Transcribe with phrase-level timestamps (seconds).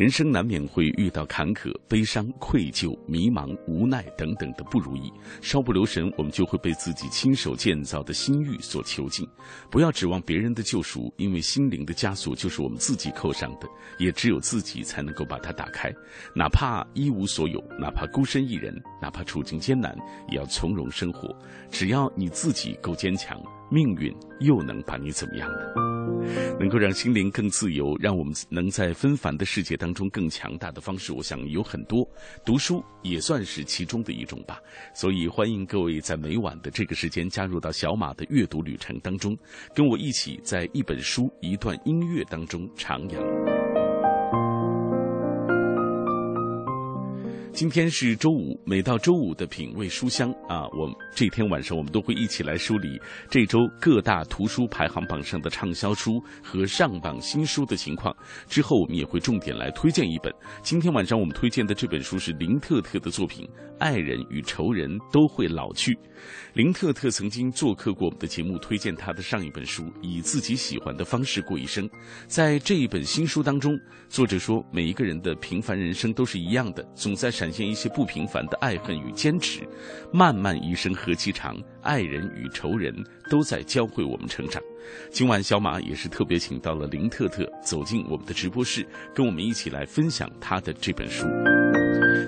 [0.00, 9.28] 人生难免会遇到坎坷、悲伤、愧疚、迷茫、无奈等等的不如意，稍不留神，我们就会被自己亲手建造的心狱所囚禁。
[9.70, 13.68] 不要指望别人的救赎，因为心灵的枷锁就是我们自己扣上的，
[13.98, 15.92] 也只有自己才能够把它打开。
[16.34, 19.94] 哪怕一无所有，哪怕孤身一人，哪怕处境艰难，
[20.30, 21.28] 也要从容生活。
[21.70, 23.38] 只要你自己够坚强。
[23.72, 25.99] 命运又能把你怎么样呢？
[26.58, 32.08] 能够让心灵更自由，让我们能在纷繁的世界当中更强大的方式，我想有很多。
[32.44, 34.60] 读书也算是其中的一种吧。
[34.94, 39.36] 所以欢迎各位在每晚的这个时间加入到小马的阅读旅程当中，
[39.74, 43.59] 跟我一起在一本书、一段音乐当中徜徉。
[47.52, 52.98] 今天是周五，每到周五的品味书香啊，我这天晚上我们都会一起来梳理
[53.28, 58.14] 这周各大图书排行榜上的畅销书和上榜新书的情况。
[58.48, 60.32] 之后我们也会重点来推荐一本。
[60.62, 63.44] 今天晚上我们推荐的这本书是林特特的作品
[63.78, 65.92] 《爱人与仇人都会老去》。
[66.54, 71.88] 林特特曾经做客过我们的节目，推荐他的上一本书《以自己喜欢的方式过一生》。
[72.26, 73.78] 在这一本新书当中，
[74.08, 79.66] 作者说每一个人的平凡人生都是一样的，总在展现一些不平凡的爱恨与坚持。
[80.12, 82.94] 漫漫一生何其长，爱人与仇人
[83.30, 84.62] 都在教会我们成长。
[85.10, 91.24] 今晚小马也是特别请到了林特特走进我们的直播室，跟我们一起来分享他的这本书。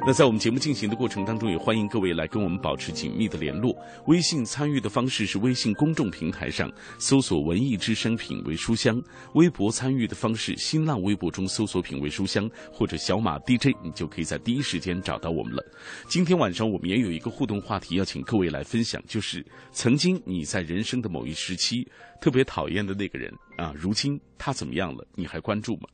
[0.05, 3.73] 那在我们节目进行的过程当中，也欢迎各位来跟我们保持紧密的联络。
[4.09, 6.69] 微信参与的方式是微信公众平台上
[6.99, 9.01] 搜索“文艺之声品味书香”，
[9.35, 15.65] 微博参与的方式，新浪微博中搜索“品味书香”或者“小马 DJ”，你就可以在第一时间找到我们了。
[16.09, 21.87] 今天晚上我们也有一个互动话题要请各位来分享，就是曾经你在人生的某一时期
[22.21, 25.07] 特别讨厌的那个人啊，如今他怎么样了？
[25.15, 25.89] 你还关注吗？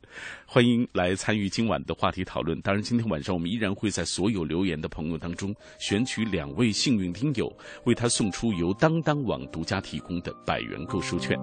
[0.45, 2.59] 欢迎来参与今晚的话题讨论。
[2.61, 7.51] 当然，今天晚上我们依然会在所有留言的朋友当中选取两位幸运听友，
[7.85, 11.37] 为他送出由当当网独家提供的百元购书券。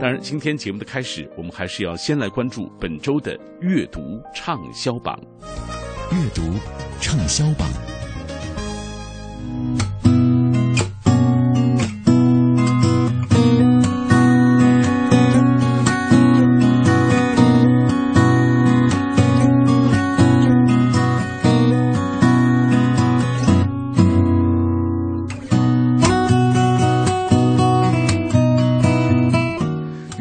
[0.00, 5.20] 当然，今天节目的开始，我们还是要先来关注本周的阅读畅销榜。
[6.12, 6.40] 阅读
[7.00, 7.68] 畅销榜。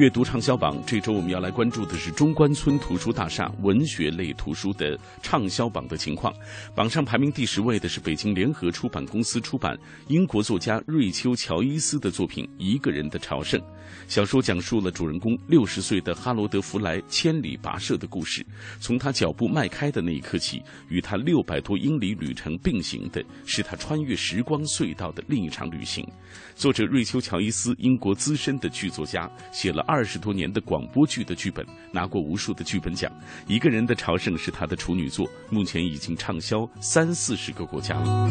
[0.07, 6.33] 阅读畅销榜，这周我们要来关注的是中关村图书大厦文学类图书的畅销榜的情况。
[6.73, 13.59] 榜上排名第十位的是北京联合出版公司出版英国作家瑞秋·乔伊斯的作品《一个人的朝圣》。
[14.07, 18.45] 小说讲述了主人公六十岁的哈罗德·弗莱千里跋涉的故事。
[18.79, 26.07] 从他脚步迈开的那一刻起，与他六百多英里旅程并行的是他穿越时光隧道的另一场旅行。
[26.55, 33.11] 作者瑞秋·乔伊斯，英国资深的剧作家，写了二二十多年的广播剧的剧本，拿过无数的剧本奖。
[33.47, 38.29] 一个人的朝圣是他的处女作，目前已经畅销三四十个国家了。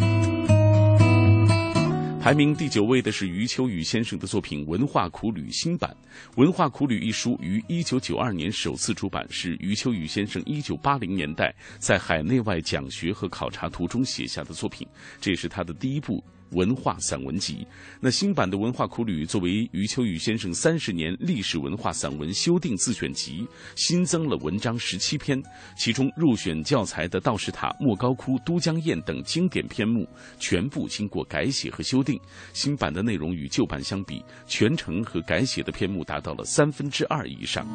[2.20, 5.90] 排名第九位的是余秋雨先生的作品《文化苦旅》新版，
[6.40, 14.86] 《文化苦旅》一书于一九九二年首次出版，是余秋雨先生一九八零年代在海内外讲学和考察途中写下的作品，
[15.20, 16.22] 这也是他的第一部。
[16.50, 17.66] 文化散文集，
[18.00, 25.42] 那新版的《文化苦旅》作为余秋雨先生三十年历史文化散文修订自选集，新增了文章十七篇，
[25.76, 30.08] 其中入选教材的《道士塔》《莫高窟》《都江堰》等经典篇目，
[30.38, 32.20] 全部经过改写和修订。
[32.52, 37.66] 新版的内容与旧版相比，全程和改写的篇目达到了三分之二以上。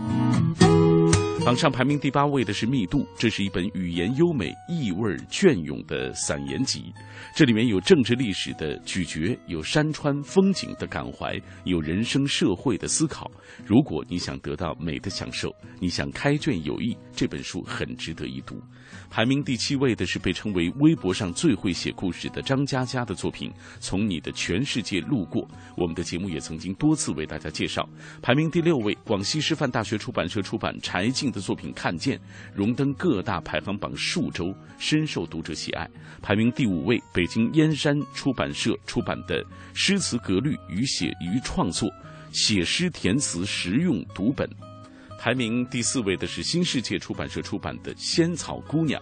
[1.44, 6.94] 榜上排名第八位的是《密度》，这是一本语言优美、意味隽永的散言集。
[7.36, 13.30] 这里面有政治历史的咀嚼，有山川风景的感怀，有人生社会的思考。
[13.66, 18.62] 如果你想得到美的享受，你想开卷有益，这本书很值得一读。
[19.12, 23.50] 排名第七位的是被称为微博上最会写故事的张嘉佳的作品
[23.82, 25.44] 《从你的全世界路过》。
[25.76, 27.88] 我们的节目也曾经多次为大家介绍。
[28.22, 32.18] 排名第六位，广西师范大学出版社出版柴静的作品《看见》，
[32.56, 35.86] 荣登各大排行榜数周，深受读者喜爱。
[36.22, 39.44] 排名第五位，北京燕山出版社出版的
[39.74, 41.90] 《诗词格律与写与创作》，
[42.32, 44.50] 写诗填词实用读本。
[45.24, 49.00] 排名第四位的是新世界出版社出版的《仙草姑娘》，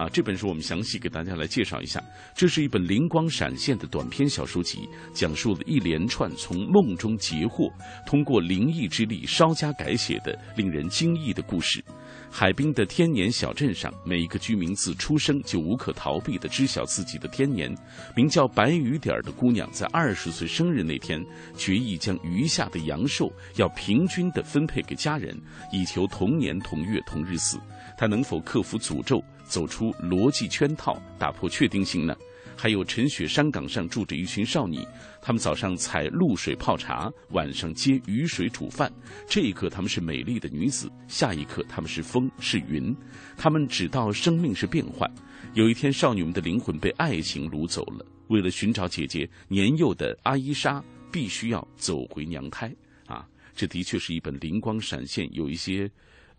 [0.00, 2.02] 啊，这本书我们详细给大家来介绍一下。
[2.34, 7.70] 这是一本灵光闪现的短篇小说集，讲述了一连串从梦中截获，
[8.06, 11.84] 通过灵异之力稍加改写的令人惊异的故事。
[12.30, 17.70] 海滨的天年小镇上，每一个居民自出生就无可逃避地知晓自己的天年。
[18.16, 21.22] 名叫白雨点儿的姑娘，在二十岁生日那天，
[21.58, 25.38] 决意将余下的阳寿要平均地分配给家人，
[25.70, 27.58] 以求同年同月同日死。
[27.98, 32.16] 她能否克服诅咒，走出逻辑圈套，打破确定性呢？
[32.56, 34.86] 还有陈雪山岗上住着一群少女，
[35.20, 38.92] 她们早上采露水泡茶，晚上接雨水煮饭。
[39.26, 42.94] 这一刻她们是美丽的女子，下一刻她们是风是云。
[43.36, 45.10] 她们知道生命是变幻。
[45.54, 48.06] 有一天，少女们的灵魂被爱情掳走了。
[48.28, 52.72] 为了寻找姐姐，年幼的阿伊莎必须要走回娘胎。
[53.06, 53.26] 啊，
[53.56, 55.90] 这的确是一本灵光闪现，有一些。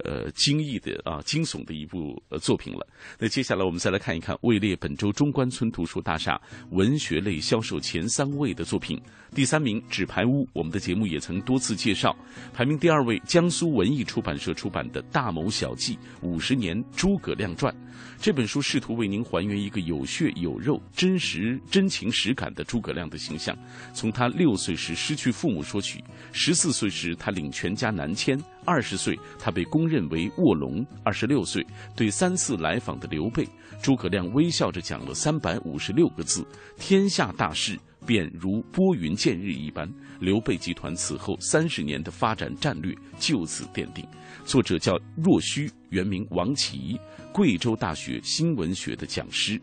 [0.03, 2.87] 呃，惊异的啊，惊悚的一部呃作品了。
[3.19, 6.39] 那接下来我们再来看一看位列本周中关村图书大厦
[6.71, 9.01] 文学类销售前三位的作品。
[9.33, 12.13] 第三名《纸牌屋》，我们的节目也曾多次介绍。
[12.53, 17.73] 排名第二位，江苏文艺出版社出版的《大谋小计：五十年诸葛亮传》。
[18.19, 23.57] 这本书试图为您还原一个有血有肉、真实真情实感的诸葛亮的形象，
[23.93, 26.03] 从他六岁时失去父母说起，
[26.33, 33.47] 十四岁时他领全家南迁，二十岁他被公认为卧龙，二十六岁对三次来访的刘备，
[33.81, 36.45] 诸葛亮微笑着讲了三百五十六个字：
[36.77, 39.91] 天下大事便如拨云见日一般。
[40.19, 44.05] 刘备集团此后三十年的发展战略就此奠定。
[44.45, 46.99] 作者叫若虚，原名王琦。
[47.33, 49.59] 贵州大学新闻学的讲师。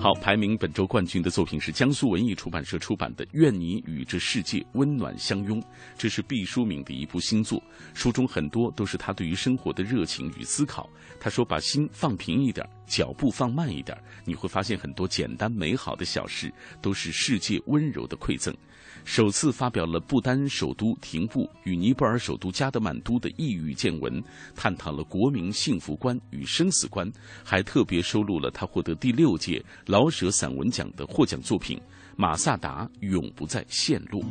[0.00, 5.60] 好，排名本周冠军的作品是江苏文艺出版社出版的《愿你与这世界温暖相拥》，
[5.98, 7.62] 这是毕淑敏的一部新作。
[7.92, 10.88] 书中很多都是她对于生活的热情与思考。
[11.20, 13.94] 她说：“把心放平一点，脚步放慢一点，
[14.24, 16.50] 你会发现很多简单美好的小事
[16.80, 18.56] 都是世界温柔的馈赠。”
[19.04, 24.22] 首次发表了不丹首都廷布与尼泊尔首都加德满都的异域见闻，
[24.54, 27.10] 探讨了国民幸福观与生死观，
[27.44, 31.76] 还特别收录了他获得第六届老舍散文奖的获奖作品
[32.16, 34.22] 《马萨达永不再陷落》。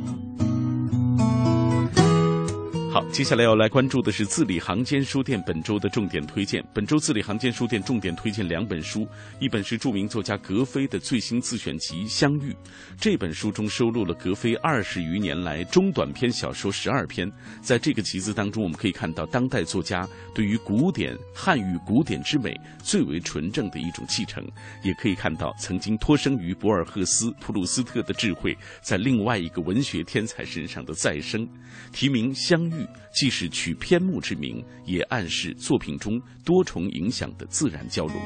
[2.92, 6.60] 好，接下来要来关注的是字里行间书店本周的重点推荐。
[6.74, 9.06] 本周字里行间书店重点推荐两本书，
[9.38, 12.50] 一本是著名作家格非的最新自选集《相遇》，
[12.98, 17.30] 这本书中收录了格非二十余年来中短篇小说十二篇。
[17.62, 20.04] 在这个集子当中，我们可以看到当代作家
[20.34, 22.52] 对于古典汉语古典之美
[22.82, 24.44] 最为纯正的一种继承，
[24.82, 28.52] 也可以看到曾经托生于博尔赫斯、普鲁斯特的智慧
[28.82, 31.48] 在另外一个文学天才身上的再生。
[31.92, 32.74] 提名《相遇》。
[33.12, 38.16] 既是取篇目之名，也暗示作品中多重影响的自然交融。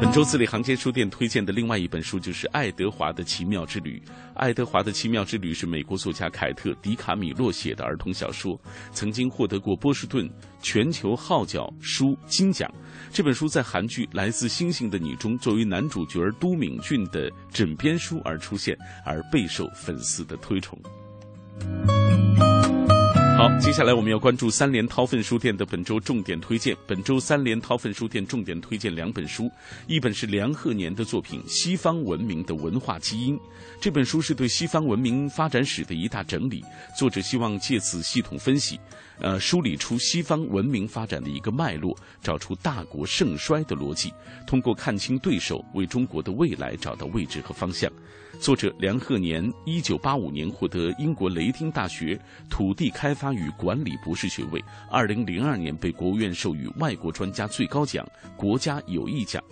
[0.00, 4.00] 本周字里行间书店推荐的另外一本书就是爱德华的奇妙之旅。
[4.34, 8.56] 爱德华的奇妙之旅是美国作家凯特·迪卡米洛写的儿童小说，
[8.92, 10.30] 曾经获得过波士顿
[10.62, 12.72] 全球号角书金奖。
[13.12, 20.80] 这本书在韩剧《来自星星的你》中作为男主角都敏俊的枕边书而出现，而备受粉丝的推崇。
[23.38, 26.76] 好，接下来我们要关注三联韬奋书店的本周重点推荐。
[26.88, 29.48] 本周三联韬奋书店重点推荐两本书，
[29.86, 33.38] 一本是梁鹤年的作品《西方文明的文化基因》。
[33.80, 36.64] 这本书是对西方文明发展史的一大整理，
[36.98, 38.76] 作者希望借此系统分析，
[39.20, 44.12] 呃，梳理出西方文明发展的一个脉络，找出大国盛衰的逻辑，
[44.48, 47.88] 通过看清对手，为中国的未来找到位置和方向。
[48.38, 52.18] 作者梁鹤年，一九八五年获得英国雷丁大学
[52.48, 59.42] 土地开发与管理博士学位，二零零二年被国务院授予外国专家最高奖——国家友谊奖。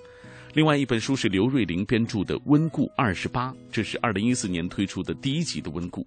[0.55, 6.03] 另外一本书是刘瑞玲编著的《温故二十八》，这是二零一四年推出的第一集的《温故》。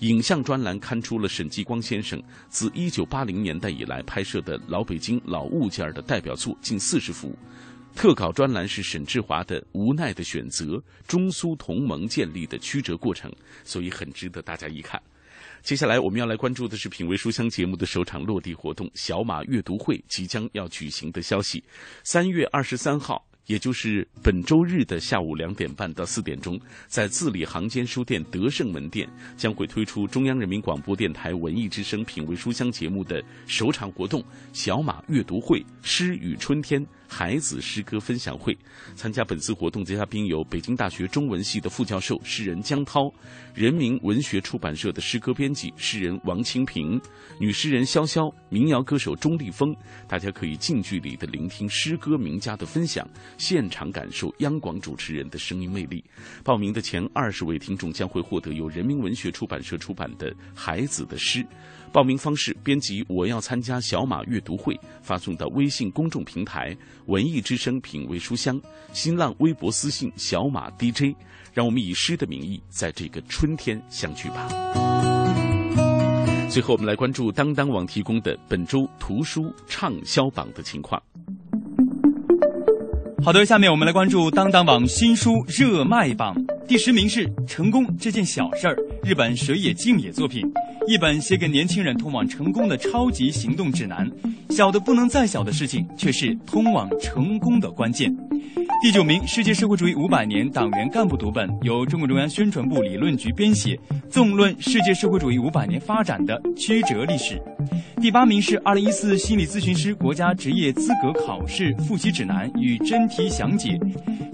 [0.00, 7.36] 影像专栏刊出了沈继光先生自一九八零年代以来拍摄的老北京老物件的代表作近四十幅。
[7.94, 13.32] 特稿专栏是沈志华的无奈的选择，中苏同盟建立的曲折过程，
[13.64, 15.00] 所以很值得大家一看。
[15.62, 21.62] 接下来我们要来关注的是品味书香节目的首场落地活动——小马阅读会即将要举行的消息。
[22.02, 23.24] 三月二十三号。
[23.46, 29.06] 也就是本周日的下午两点半到四点钟，在字里行间书店德胜门店
[29.36, 36.86] 将会推出中央人民广播电台文艺之声品味书香节目的首场活动——小马阅读会，诗与春天。
[37.12, 38.56] 孩子诗歌分享会，
[38.94, 43.12] 参加本次活动的嘉宾有北京大学中文系的副教授诗人江涛，
[43.54, 46.98] 人民文学出版社的诗歌编辑诗人王清平，
[47.38, 49.76] 女诗人潇潇，民谣歌手钟立风。
[50.08, 56.02] 大家可以近距离的聆听诗歌名家的分享，现场感受央广主持人的声音魅力。
[56.42, 61.40] 报名的前二十位听众将会获得由人民文学出版社出版的《孩子的诗》。
[61.92, 66.74] 报名方式：编辑“我要参加小马阅读会”，发送到微信公众平台
[67.06, 68.58] “文艺之声品味书香”，
[68.94, 71.14] 新浪微博私信“小马 DJ”。
[71.52, 74.48] 让我们以诗的名义，在这个春天相聚吧。
[76.48, 81.00] 最后，我们来关注当当网提供的本周图书畅销榜的情况。
[83.22, 86.34] 好的，下面我们来关注当当网新书热卖榜，
[86.66, 88.74] 第十名是《成功这件小事儿》，
[89.08, 90.42] 日本水野静也作品，
[90.86, 94.10] 一本写给年轻人通往成功的超级行动指南。
[94.50, 98.14] 小的不能再小的事情，却是通往成功的关键。
[98.82, 103.78] 第九名，《世界社会主义五百年党员干部读本》，由中共中央宣传部理论局编写，
[104.10, 107.40] 纵论世界社会主义五百年发展的曲折历史。
[108.00, 113.70] 第八名是《二零一四心理咨询师国家职业资格考试复习指南与真题详解》。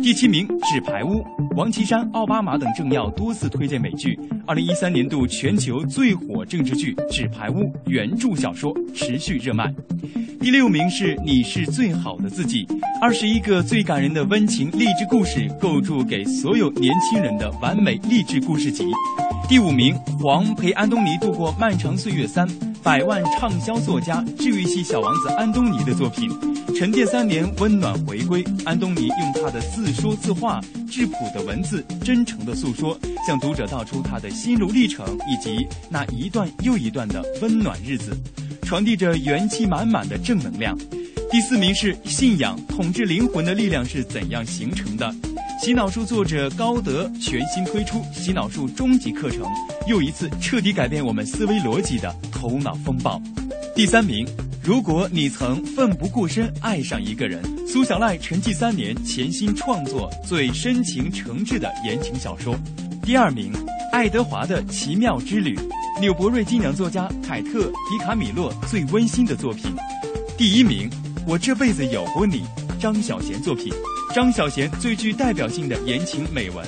[0.03, 1.19] 第七名，《纸牌屋》，
[1.55, 9.73] 王岐山、奥巴马等政要多次推荐美剧，二零一三年度全球最火政治剧《纸牌屋》原著小说持续热卖。
[10.41, 12.67] 第六名是《你是最好的自己》，
[13.01, 18.83] 二十一个最感人的温情励志故事，构筑给所有年轻人的完美励志故事集。
[19.49, 22.49] 第五名，黄陪安东尼度过漫长岁月三，
[22.89, 26.27] 百万畅销作家、治愈系小王子安东尼的作品，
[26.75, 28.43] 沉淀三年，温暖回归。
[28.65, 30.59] 安东尼用他的自说自话、
[30.91, 38.17] 质朴的文字、真诚的诉说，向读者道出他的心路历程以及那一段又一段的温暖日子，
[38.63, 40.75] 传递着元气满满的正能量。
[41.31, 45.15] 第四名是信仰统治灵魂的力量是怎样形成的？
[45.61, 49.43] 洗脑术作者高德全新推出洗脑术终极课程，
[49.89, 53.21] 又一次彻底改变我们思维逻辑的头脑风暴。
[53.75, 54.25] 第三名，
[54.63, 62.55] 如果你曾奋不顾身爱上一个人，苏小赖沉寂三年潜心创作最深情诚挚的言情小说。
[63.03, 63.53] 第二名，
[63.91, 65.59] 爱德华的奇妙之旅，
[66.01, 69.75] 纽伯瑞金奖作家凯特迪卡米洛最温馨的作品。
[70.37, 70.89] 第一名，
[71.27, 72.45] 我这辈子有过你，
[72.79, 73.73] 张小娴作品。
[74.15, 76.67] 张小娴最具代表性的言情美文，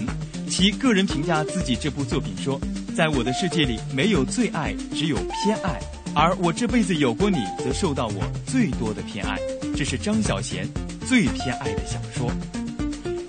[0.49, 2.61] 其个人评价自己这部作品说
[2.95, 5.81] ：“在我的世界里，没有最爱，只有偏爱。
[6.15, 9.39] 而我这辈子有过你，则受到我最多的偏爱。”
[9.75, 10.67] 这是张小娴
[11.09, 12.31] 最偏爱的小说。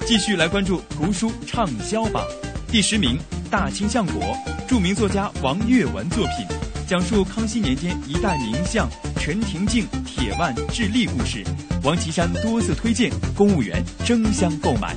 [0.05, 2.25] 继续来关注图书畅销榜，
[2.67, 3.17] 第十名
[3.49, 4.21] 《大清相国》，
[4.67, 6.45] 著名作家王岳文作品，
[6.85, 9.85] 讲述康熙年间一代名相陈廷敬
[10.21, 11.43] 铁腕治吏故事。
[11.81, 14.95] 王岐山多次推荐，公务员争相购买。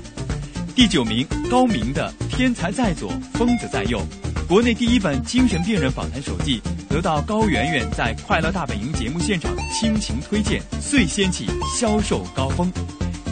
[0.75, 3.99] 第九名，高明的《天才在左，疯子在右》，
[4.47, 12.71] 国内第一本精神病人访谈手记，得到高圆圆在《快乐大本营》节目现场倾情推荐，遂掀起销售高峰。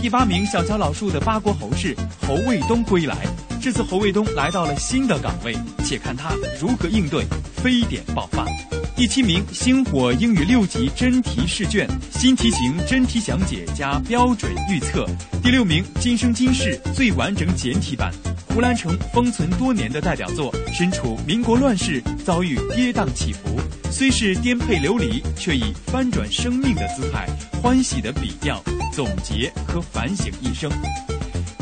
[0.01, 1.95] 第八名，小乔老树的《八国侯氏》，
[2.27, 3.19] 侯卫东归来，
[3.61, 8.47] 这次侯卫东来到了新的岗位，且看他如何应对，非典爆发。
[8.95, 15.07] 第七名，星火英语六级真题试卷，新题型真题详解加标准预测。
[15.43, 18.13] 第六名，今生今世最完整简体版，
[18.49, 23.59] 胡兰成封存多年的代表作，身处民国乱世，遭遇跌宕起伏，
[23.91, 27.27] 虽是颠沛流离，却以翻转生命的姿态，
[27.63, 30.71] 欢喜的笔调总结和反省一生。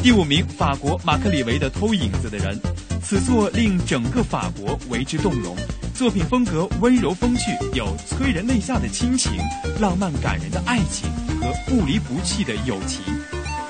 [0.02, 2.60] 第五名，法国马克里维的偷影子的人，
[3.02, 5.56] 此作令整个法国为之动容。
[6.00, 9.33] 作品风格温柔风趣，有催人泪下的亲情、
[9.78, 13.04] 浪漫感人的爱情和不离不弃的友情，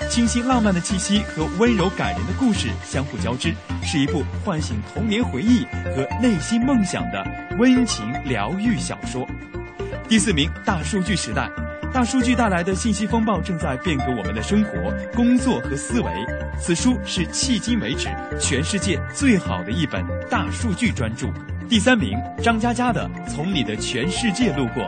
[0.09, 7.27] 清新浪漫的气息和温柔感人的故事相互交织，是一部唤醒童年回忆和内心梦想的
[7.59, 9.27] 温情疗愈小说。
[10.09, 11.51] 第四名，《大数据时代》，
[11.93, 14.71] 大数据带来的信息风暴正在变革我们的生活、
[15.17, 16.13] 工作和思维。
[16.63, 18.09] 此书是迄今为止
[18.39, 21.27] 全世界最好的一本大数据专著。
[21.71, 24.83] 第三名，张嘉佳的《从你的全世界路过》，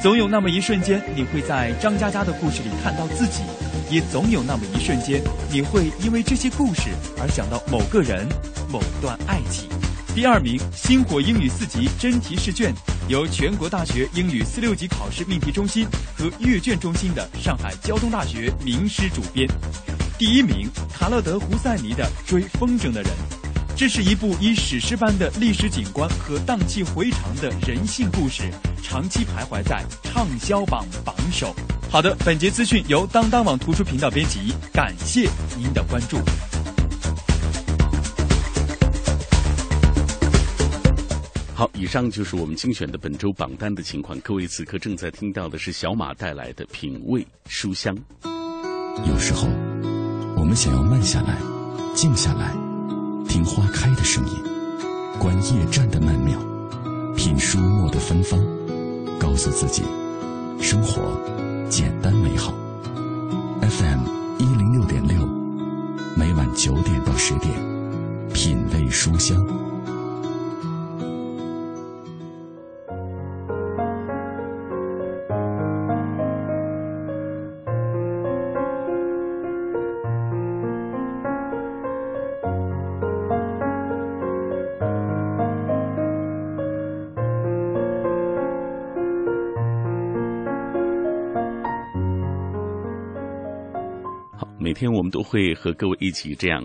[0.00, 3.42] 总有那么一瞬间，你会在张嘉佳的故事里看到自己，
[3.90, 5.20] 也总有那么一瞬间，
[5.50, 6.88] 你会因为这些故事
[7.20, 8.26] 而想到某个人、
[8.70, 9.68] 某段爱情。
[10.14, 12.72] 第二名，星火英语四级真题试卷，
[13.08, 15.86] 由全国大学英语四六级考试命题中心
[16.16, 19.46] 和阅卷中心的上海交通大学名师主编。
[20.18, 23.12] 第一名，卡勒德·胡塞尼的《追风筝的人》，
[23.82, 28.48] 这是一部以史诗般的历史景观和荡气回肠的人性故事，
[28.80, 31.52] 长期徘徊在畅销榜榜首。
[31.90, 36.16] 好的，本节资讯由当当网图书频道编辑，感谢您的关注。
[41.52, 44.16] 好，以上就是我们精选的本周榜单的情况。
[44.20, 47.92] 各位此刻正在听到的是小马带来的品味书香。
[49.08, 49.48] 有时候，
[50.36, 51.36] 我们想要慢下来，
[51.96, 52.54] 静下来，
[53.32, 54.34] 听花开的声音，
[55.18, 56.38] 观夜战的曼妙，
[57.16, 58.38] 品书墨的芬芳，
[59.18, 59.82] 告诉自己，
[60.60, 61.18] 生活
[61.70, 62.52] 简单美好。
[63.62, 64.00] FM
[64.38, 65.26] 一零六点六，
[66.14, 67.54] 每晚九点到十点，
[68.34, 69.42] 品味书香。
[94.82, 96.60] 天我们都会和各位一起这样，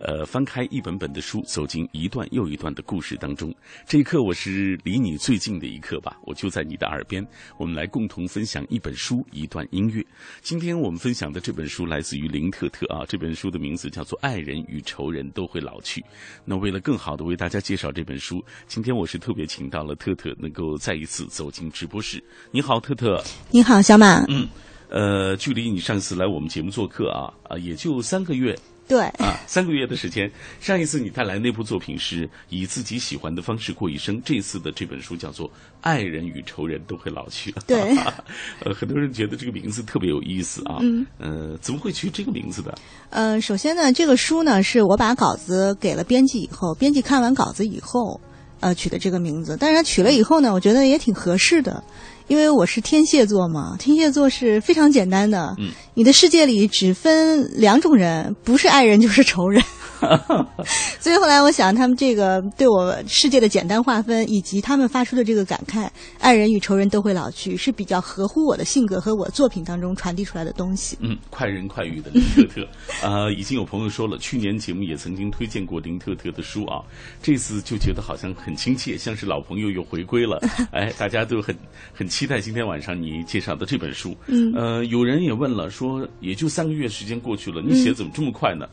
[0.00, 3.54] 呃，翻开一本本的书，走进一段又一段的故事当中。
[3.86, 7.24] 这一刻，我是离你最近的一刻吧，我就在你的耳边。
[7.58, 10.04] 我们来共同分享一本书，一段音乐。
[10.40, 16.00] 今天我们分享的这本书来自于林特特啊，这本书的名字叫做《爱人与仇人都会老去》。
[16.44, 22.20] 那为了更好的为大家介绍这本书，今天我是特别请到了特特，能够再一次走进直播室。
[22.50, 23.22] 你好，特特。
[23.52, 24.24] 你好，小马。
[24.28, 24.48] 嗯。
[24.90, 28.58] 呃，距离你上次来我们节目做客啊啊，也就三个月。
[28.88, 30.28] 对啊，三个月的时间。
[30.60, 35.46] 上一次你带来那部作品是以自己喜欢的方式过一生，这次的这本书叫做
[35.80, 37.52] 《爱人与仇人都会老去》。
[37.68, 37.96] 对，
[38.64, 40.78] 呃，很多人觉得这个名字特别有意思啊。
[40.80, 41.06] 嗯。
[41.18, 42.76] 呃，怎么会取这个名字的？
[43.10, 48.20] 呃，首先呢，这个书呢是我把稿子给了编辑以后，编辑看完稿子以后，
[48.60, 49.56] 呃，取的这个名字。
[49.58, 51.82] 但是他取了以后呢，我觉得也挺合适的。
[52.28, 55.52] 因为我是天蝎座嘛，天蝎座是非常简单的。
[55.58, 59.60] 嗯，你的世界里只分两种人，不是爱人就是仇人。
[60.98, 70.96] 所以后来我想，他们这个对我世界的简单划分，以及他们发出的这个感慨，爱人与仇人都会老去，是比较合乎我的性格和我作品当中传递出来的东西。
[71.00, 72.66] 嗯，快人快语的林特特，
[73.02, 76.82] 呃，已经有朋友说了，去年节目也曾经推荐过林特特的书啊，
[77.22, 80.40] 这次就觉得好像很亲切，像是老朋友又回归了。
[80.72, 81.56] 哎，大家都很
[81.92, 84.16] 很期待今天晚上你介绍的这本书。
[84.26, 88.66] 嗯，呃，有人也问了，说也就三个月时间过去了，你写怎么这么快呢？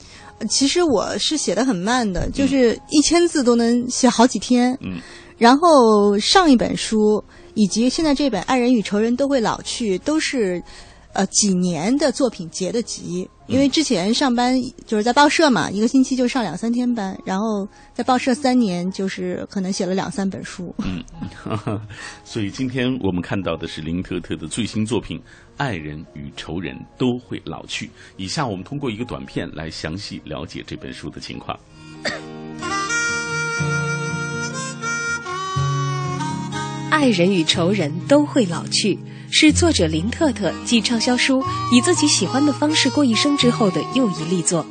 [0.50, 4.78] 其实我是写的很慢的，就是一千字都能写好几天。
[4.82, 5.00] 嗯，
[5.38, 7.24] 然后上一本书
[7.54, 10.62] 以及现在这本《爱人与仇人都会老去》都是。
[11.14, 20.76] 呃，几年的作品结的集，因为之前上班就是在报社嘛，一个星期就上两三天班，然后在报社三年，就是可能写了两三本书。
[20.86, 21.04] 嗯，
[22.24, 25.18] 所以今天我们看到的是林特特的最新作品
[25.58, 27.86] 《爱人与仇人都会老去》。
[28.16, 31.60] 以下我们通过一个短片来详细了解这本书的情况。
[36.90, 38.98] 爱人与仇人都会老去。
[39.30, 41.42] 是作者林特特继畅销书
[41.76, 44.66] 《以自己喜欢的方式过一生》之后的又一力作。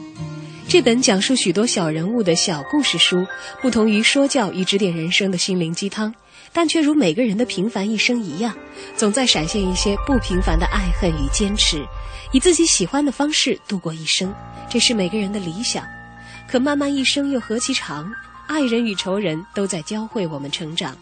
[0.66, 3.27] 这本讲述许多小人物的小故事书，
[3.61, 6.14] 不同于说教与指点人生的心灵鸡汤，
[6.57, 8.57] 但却如每个人的平凡一生一样，
[8.97, 11.85] 总在闪现一些不平凡的爱恨与坚持，
[12.33, 14.35] 以自己喜欢的方式度过一生。
[14.66, 15.85] 这是每个人的理想，
[16.49, 18.11] 可漫漫一生又何其长？
[18.49, 20.97] 爱人与仇人都在教会我们成长。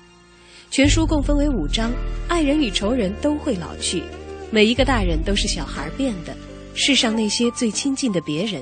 [0.72, 1.92] 全书共分为五章，
[2.26, 4.02] 爱人与仇人都会老去，
[4.50, 6.36] 每一个大人都是小孩变的。
[6.74, 8.60] 世上那些最亲近的别人，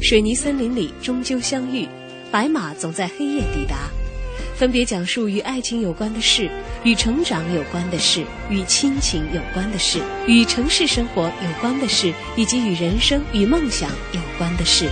[0.00, 1.88] 水泥森林里终究相遇，
[2.30, 3.90] 白马总在黑夜抵达。
[4.60, 6.50] 分别讲述与爱情有关的事，
[6.84, 14.90] 与成长有关的事，与亲情有关的事，与城市生活有关的事，以及与人生与梦想有关的事。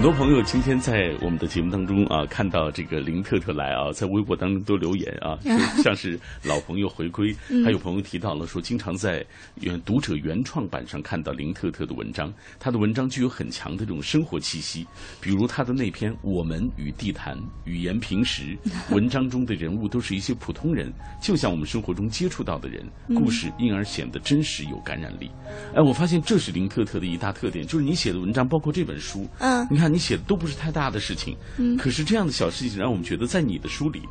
[0.00, 7.36] 很很多朋友今天在我们的节目当中啊，看到这个林特特来啊，在微博当中都留言啊，说 像是老朋友回归。
[7.62, 9.22] 还有朋友提到了说，经常在
[9.56, 14.86] 原读者原创版上看到林特特的文章，他的文章具有很强的这种生活气息。
[15.20, 18.56] 比如他的那篇《我们与地坛》，语言平实，
[18.90, 25.30] 文章中的人物都是一些普通人，就像我们生活中接触到的人，故事因而显得真实有感染力。
[25.74, 34.02] 哎，我发现这是林特特的一大特点，就是你写的文章，包括这本书，嗯你看你写的都不是太大的事情，嗯，可是这样的小事情让我们觉得在你的书里。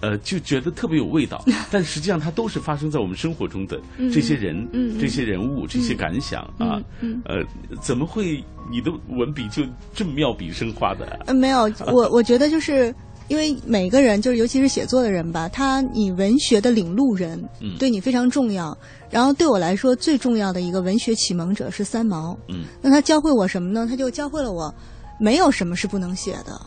[0.00, 3.80] 呃，就觉得特别有味道， 但实际上它都是发生在我们生活中的
[4.12, 4.68] 这些人、
[5.00, 6.82] 这些人物、这些感想啊。
[7.24, 7.42] 呃，
[7.80, 9.62] 怎么会你的文笔就
[9.94, 11.06] 这么妙笔生花的？
[11.26, 12.94] 呃，没有， 我我觉得就是
[13.28, 18.76] 因为每个人，就是尤其是写作的人吧，他你文学的领路人，嗯对你非常重要。
[19.10, 22.36] 然后对我来说，最重要的一个文学启蒙者是三毛。
[22.48, 23.86] 嗯，那他教会我什么呢？
[23.88, 24.74] 他就教会了我，
[25.18, 26.60] 没有什么是不能写的。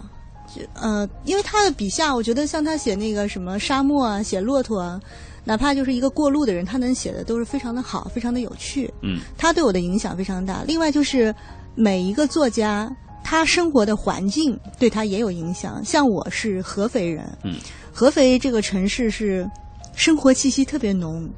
[0.56, 5.00] 就呃，因为他的笔下，我觉得像他写那个什么沙漠啊，写骆驼啊，
[5.44, 8.92] 哪怕就是一个过路的人，他能写的都是非常的好，非常的有趣。
[9.02, 10.64] 嗯他对我的影响非常大。
[10.66, 11.36] 另外就是
[11.76, 12.90] 每一个作家，
[13.24, 15.84] 他生活的环境对他也有影响。
[15.84, 17.56] 像我是合肥人，嗯，
[17.92, 19.50] 合肥这个城市是
[19.96, 21.30] 生活气息特别浓，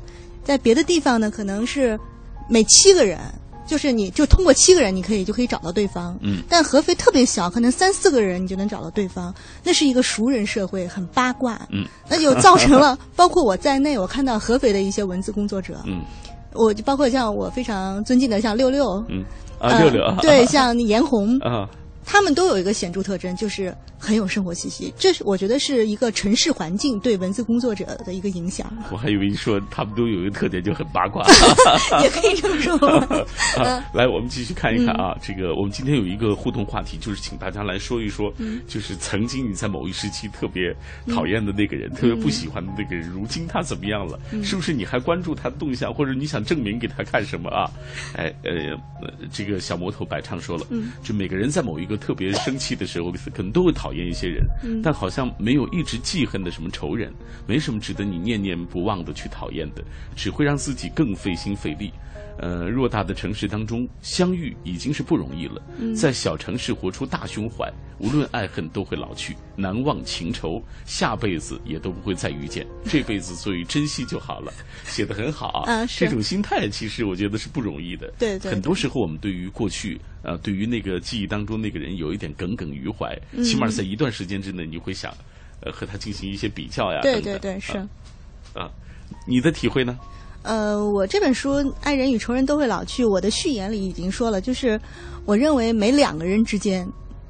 [0.44, 2.00] 在别的地方呢，可能是
[2.48, 3.20] 每七个人。
[3.70, 6.18] 就是你就通过七个人，你可以就可以找到对方。
[6.22, 9.34] 嗯，但合肥特别小，可能三四个人你就能找到对方。
[9.64, 11.62] 那是一个熟人社会，很八卦。
[11.72, 16.02] 嗯，那就造成了， 包括我在内，我看到合肥的一些文字工作者，嗯
[16.54, 19.24] 我就包括像我非常尊敬的像六六，嗯
[19.60, 21.70] 啊，呃六六啊，对，像严红，啊，
[22.12, 24.92] 他们都有一个显著特征，就是很有生活气息。
[24.98, 31.24] 这是我觉得是一个城市环境对文字工作者的一个影响， 我还以为你说他们都有一个特点，就很八卦。
[32.02, 32.76] 也可以这么说
[33.94, 40.76] 来，我们继续看一看嗯啊，这个我们今天有一个互动话题，就是请大家来说一说，嗯就是曾经你在某一时期特别
[41.14, 44.20] 讨厌的那个人，特别不喜欢的那个人，如今他怎么样了？
[44.32, 47.70] 嗯是不是你还关注他的动向，或者你想证明给他看什么啊？
[48.16, 57.14] 哎，呃，呃这个小魔头白唱说了，嗯就每个人在某一个特别生气的时候，可能都会讨厌一些人，嗯但好像没有一直记恨的什么仇人，
[57.46, 59.84] 没什么值得你念念不忘的去讨厌的，
[60.16, 61.92] 只会让自己更费心费力。
[62.42, 65.62] 呃，偌大的城市当中相遇已经是不容易了，
[65.94, 74.54] 在小城市活出大胸怀，无论爱恨都会老去，难忘情仇，下辈子也都不会再遇见，这辈子所以珍惜就好了。
[74.86, 78.10] 写的很好啊是这种心态其实我觉得是不容易的。
[78.18, 85.14] 对对很多时候我们对于过去，呃，对于那个记忆当中那个人有一点耿耿于怀，起码在一段时间之内，你会想，
[85.60, 87.02] 呃，和他进行一些比较呀。
[87.02, 87.78] 对等等对对，是。
[87.78, 87.90] 啊
[88.54, 88.72] 啊，
[89.28, 90.00] 你的体会呢？
[90.42, 94.80] 呃，我这本书《爱人与仇人都会老去》，我的序言里已经说了，就是
[95.26, 96.88] 我认为每两个人之间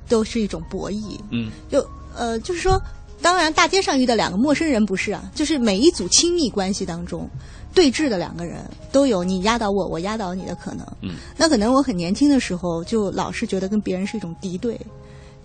[0.07, 1.17] 都是一种博弈。
[1.31, 2.79] 嗯就呃，就是说，
[3.21, 7.29] 当然大街上遇到两个陌生人不是啊，就是每一组亲密关系当中，
[7.73, 8.57] 对峙的两个人
[8.91, 10.85] 都有你压倒我，我压倒你的可能。
[11.01, 14.79] 嗯，那可能我很年轻的时候就老是觉得跟别人是一种敌对。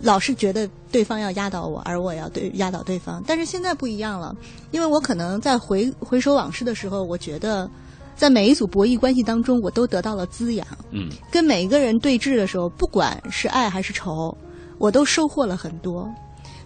[0.00, 3.22] 老是觉得对方要压倒我，而我要对压倒对方。
[3.26, 4.37] 但是现在不一样了，
[4.70, 7.70] 因为我可能在回回首往事的时候，我觉得
[8.16, 10.66] 在每一组博弈关系当中，我都得到了滋养。
[10.90, 14.37] 嗯跟每一个人对峙的时候，不管是爱还是仇，
[14.78, 16.12] 我都收获了很多。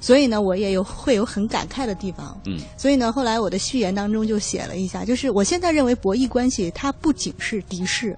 [0.01, 2.41] 所以呢，我也有会有很感慨的地方。
[2.47, 8.17] 嗯所以呢，后来我的序言当中就写了一下，就是我现在认为博弈关系它不仅是敌视，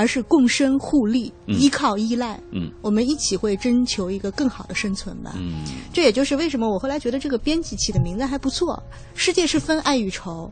[0.00, 2.40] 而是共生互利、嗯依靠依赖。
[2.52, 5.34] 嗯我们一起会征求一个更好的生存吧。
[5.36, 8.82] 嗯这也就是为什么我后来觉得这个编辑起的名字还不错。
[9.14, 10.50] 世界是分爱与仇，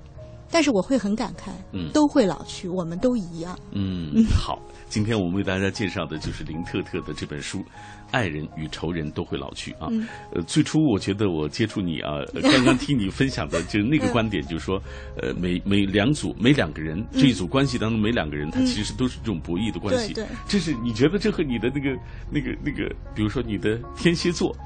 [0.51, 3.59] 但是我会很感慨，嗯都会老去，我们都一样。
[3.73, 4.59] 嗯， 好，
[4.89, 7.59] 今天我们为大家介绍的就是林特特的这本书
[8.11, 9.89] 《爱人与仇人都会老去》啊。
[9.91, 14.81] 嗯呃，最初我觉得我接触你啊，呃 刚刚听你分享的就是那个观点，就是说，
[15.21, 20.13] 呃，每每两组每两个人这一组关系当中每两个人，他其实都是这种博弈的关系。
[20.13, 21.97] 嗯对对这是你觉得这和你的那个
[22.31, 24.57] 那个那个，比如说你的天蝎座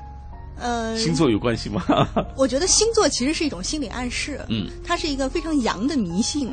[0.57, 1.83] 呃，星座有关系吗？
[2.39, 6.53] 我觉得星座其实是一种心理暗示，嗯，它是一个非常阳的迷信。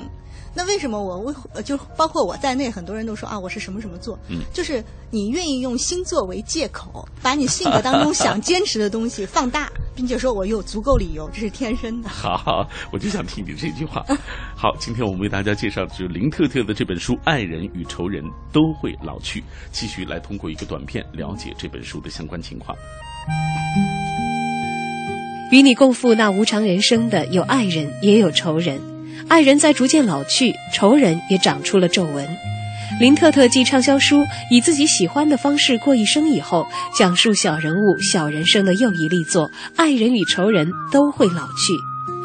[0.53, 12.09] 那为什么我为呃就包括我在内，很多人都说啊，我是什么什么座，嗯就是你愿意用星座为借口，把你性格当中想坚持的东西放大，并且说我有足够理由，这是天生的。
[12.09, 14.03] 好，好我就想听你这句话。
[14.55, 19.39] 好，今天我们为大家介绍的是林特特的这本书《爱人与仇人都会老去》，
[19.71, 22.75] 继续来通过一个短片了解这本书的相关情况。
[25.51, 28.98] 与你共赴那无常人生的有爱人，也有仇人。
[29.29, 32.27] 爱人在逐渐老去，仇人也长出了皱纹。
[32.99, 34.17] 林特特继畅销书
[34.49, 36.65] 《以自己喜欢的方式过一生》以后，
[36.97, 41.73] 讲述小人物、小人生的又一力作《爱人与仇人都会老去》。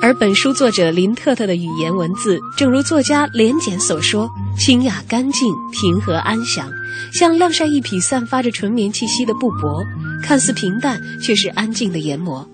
[0.00, 6.68] 而本书作者林特特的语言文字，正如作家连简所说，清雅干净、平和安详，
[7.12, 9.84] 像晾晒一匹散发着纯棉气息的布帛，
[10.22, 12.48] 看似平淡，却是安静的研磨。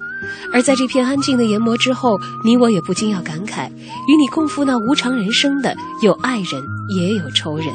[0.52, 6.62] 而在这片安静的研磨之后，你我也不禁要感慨：与你共赴那无常人生的，有爱人，
[6.96, 7.68] 也有仇人。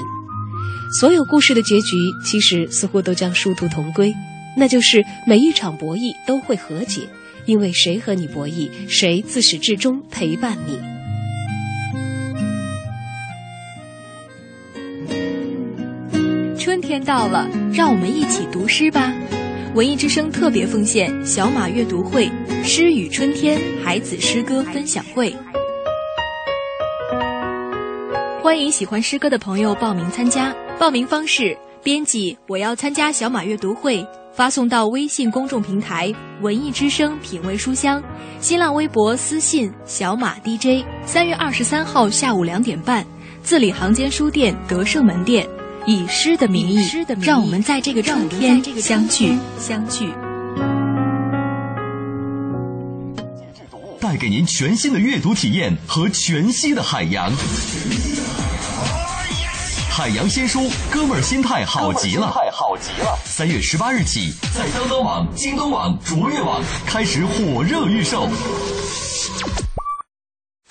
[0.99, 4.13] 所有故事的结局，其实似乎都将殊途同归，
[4.57, 7.01] 那就是每一场博弈都会和解，
[7.45, 10.79] 因为谁和你博弈，谁自始至终陪伴你。
[16.57, 19.13] 春天到了，让我们一起读诗吧。
[19.75, 22.31] 文艺之声特别奉献小马阅读会
[22.63, 25.35] “诗与春天”孩子诗歌分享会，
[28.41, 30.55] 欢迎喜欢诗歌的朋友报名参加。
[30.79, 38.01] 报名方式：编辑“我要参加小马阅读会”，发送到微信公众平台“文艺之声品味书香”，
[38.39, 40.85] 新浪微博私信“小马 DJ”。
[41.05, 43.05] 三月二十三号下午两点半，
[43.43, 45.45] 字里行间书店德胜门店。
[45.87, 50.11] 以诗的名义，让我们在这个春天相聚相聚。
[53.99, 57.31] 带给您全新的阅读体验和全息的海洋。
[59.91, 63.15] 海洋新书，哥们儿心态好极了，太好极了。
[63.23, 68.27] 三月十八日起，在当当网、京东网、卓越网开始火热预售。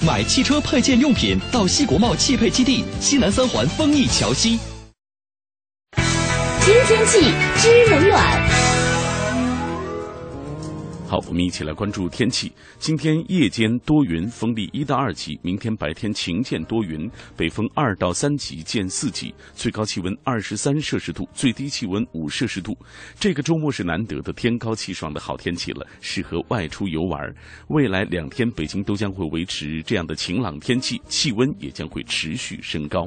[0.01, 4.59] 买汽车配件用品到西国贸汽配基地西南三环丰益桥西。
[6.65, 7.21] 知天气，
[7.57, 8.49] 知冷暖。
[11.07, 12.51] 好，我们一起来关注天气。
[12.79, 22.75] 今天夜间多云，风力一到二级；明天白天晴见多云，北风二到三级见四级，最高气温二十三摄氏度，最低气温五摄氏度。
[23.21, 27.21] 这个周末是难得的天高气爽的好天气了，适合外出游玩。
[27.69, 33.07] 未来两天，北京都将会维持这样的晴朗天气，气温也将会持续升高。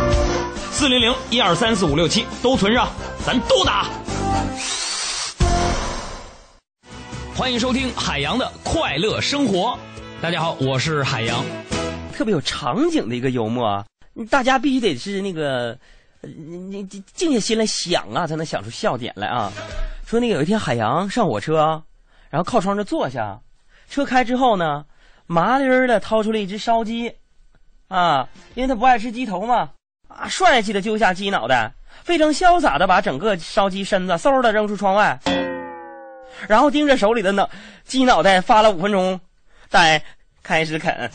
[0.81, 2.89] 四零零一二三四五六七都存上，
[3.23, 3.87] 咱都打。
[7.35, 9.77] 欢迎收听海洋的快乐生活。
[10.19, 11.45] 大家好，我是海洋。
[12.11, 13.85] 特别有场景的一个幽默啊，
[14.27, 15.77] 大家必须得是那个，
[16.23, 19.53] 你你静下心来想啊，才能想出笑点来啊。
[20.07, 21.83] 说那个有一天海洋上火车，
[22.31, 23.39] 然后靠窗这坐下，
[23.87, 24.83] 车开之后呢，
[25.27, 27.13] 麻利儿的掏出了一只烧鸡，
[27.87, 29.69] 啊，因为他不爱吃鸡头嘛。
[30.17, 30.27] 啊！
[30.27, 31.71] 帅气的揪下鸡脑袋，
[32.03, 35.19] 非常潇洒的把整个烧鸡身子嗖的扔出窗外，
[36.47, 37.49] 然后盯着手里的脑
[37.83, 39.19] 鸡脑袋发了五分钟，
[39.69, 40.01] 再
[40.43, 41.09] 开始啃。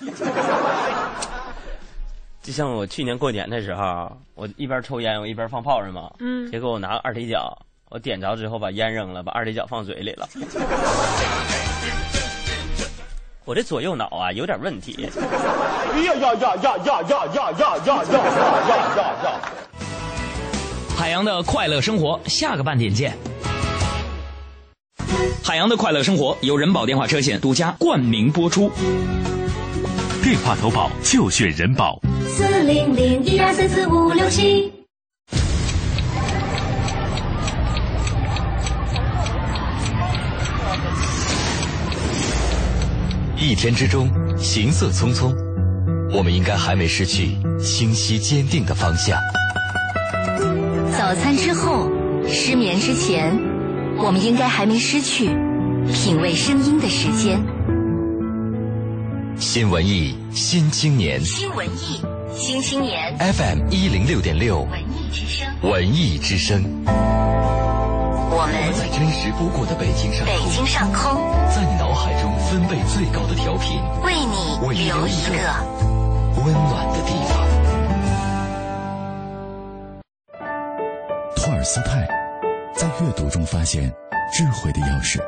[2.42, 6.12] 就像我去年过年的时候，我一边抽烟，我一边放炮是吗。
[6.20, 6.48] 嗯。
[6.50, 10.28] 结果我拿个二踢脚，我点着之后把烟扔了，把二踢脚放嘴里了。
[13.46, 15.08] 我这左右脑啊有点问题。
[15.16, 18.04] 哎呀呀呀呀呀呀呀呀呀呀
[18.66, 19.40] 呀呀！
[20.98, 23.16] 海洋的快乐生活，下个半点见。
[25.44, 28.68] 海洋的快乐生活由人保电话车险独家冠名播出。
[30.24, 32.00] 电话投保就选人保。
[32.26, 34.72] 四零零一二三四五六七。
[43.38, 45.30] 一天之中，行色匆匆，
[46.10, 49.18] 我们应该还没失去清晰坚定的方向。
[50.96, 51.90] 早餐之后，
[52.26, 53.38] 失眠之前，
[53.98, 55.26] 我们应该还没失去
[55.92, 57.38] 品味声音的时间。
[59.38, 62.00] 新文艺新青年，新文艺
[62.34, 66.64] 新青年，FM 一零六点六，文艺之声，文艺之声。
[68.38, 75.32] 我们在真实不过的北京上空，北京上空，在你脑海中分贝最高的调频，为你留一个
[76.44, 77.32] 温暖的地方。
[81.34, 82.06] 托尔斯泰
[82.74, 83.90] 在阅读中发现
[84.30, 85.18] 智慧的钥匙，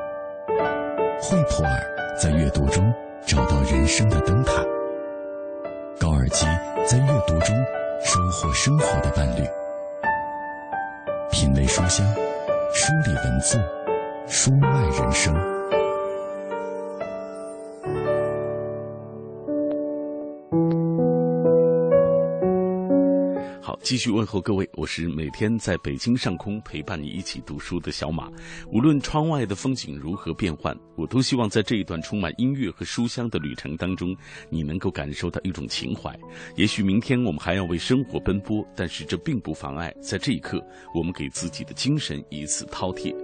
[1.23, 1.81] 惠普尔
[2.15, 2.93] 在阅读中
[3.25, 4.53] 找到人生的灯塔，
[5.99, 6.45] 高尔基，
[6.87, 7.57] 在阅读中
[8.05, 9.49] 收获生活的伴侣。
[11.31, 12.07] 品味书香，
[12.73, 13.59] 梳理文字，
[14.27, 15.58] 书卖人生。
[23.81, 28.31] 继续问候各位，我是每天在北京上空陪伴你一起读书的小马。
[28.71, 34.15] 无论窗外的风景如何变幻，我都希望在这一段充满音乐和书香的旅程当中，
[34.51, 36.15] 你能够感受到一种情怀。
[36.57, 40.63] 也许明天我们还要为生活奔波，但是这并不妨碍在这一刻，
[40.95, 43.15] 我们给自己的精神一次饕餮。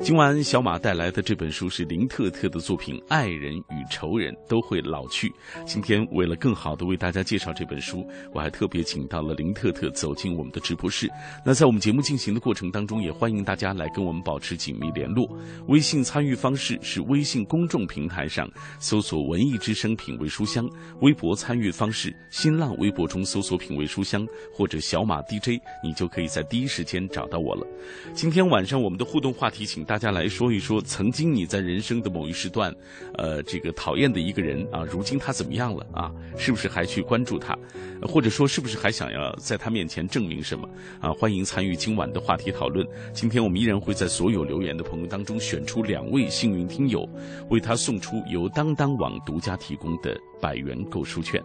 [0.00, 5.28] 今晚小马带来的这本书是林特特的作品《爱人与仇人都会老去》。
[5.66, 11.08] 今天为了更好的为大家介绍这本书，我还特别请到了林特特走进我们的直播室。
[11.44, 15.28] 那在我们节目进行的过程当中，也欢迎大家来跟我们保持紧密联络。
[15.66, 20.64] 微信参与方式是微信公众平台上搜索“文艺之声品味书香”，
[21.02, 27.66] 微博参与方式新浪微博中搜索“品味书香”或者“小马 DJ”，你就可以在第一时间找到我了。
[28.14, 32.72] 今天晚上我们的互动话题，请大大家来说一说，曾经你在人生的某一时段，
[33.16, 36.12] 呃，这个讨厌的一个人啊，如今他怎么样了啊？
[36.36, 37.58] 是不是还去关注他，
[38.02, 40.68] 或者说是不是还想要在他面前证明什么
[41.00, 41.12] 啊？
[41.14, 42.86] 欢迎参与今晚的话题讨论。
[43.12, 47.04] 今天我们依然会在所有留言的朋友当中选出两位幸运听友，
[47.50, 51.42] 为他送出由当当网独家提供的百元购书券。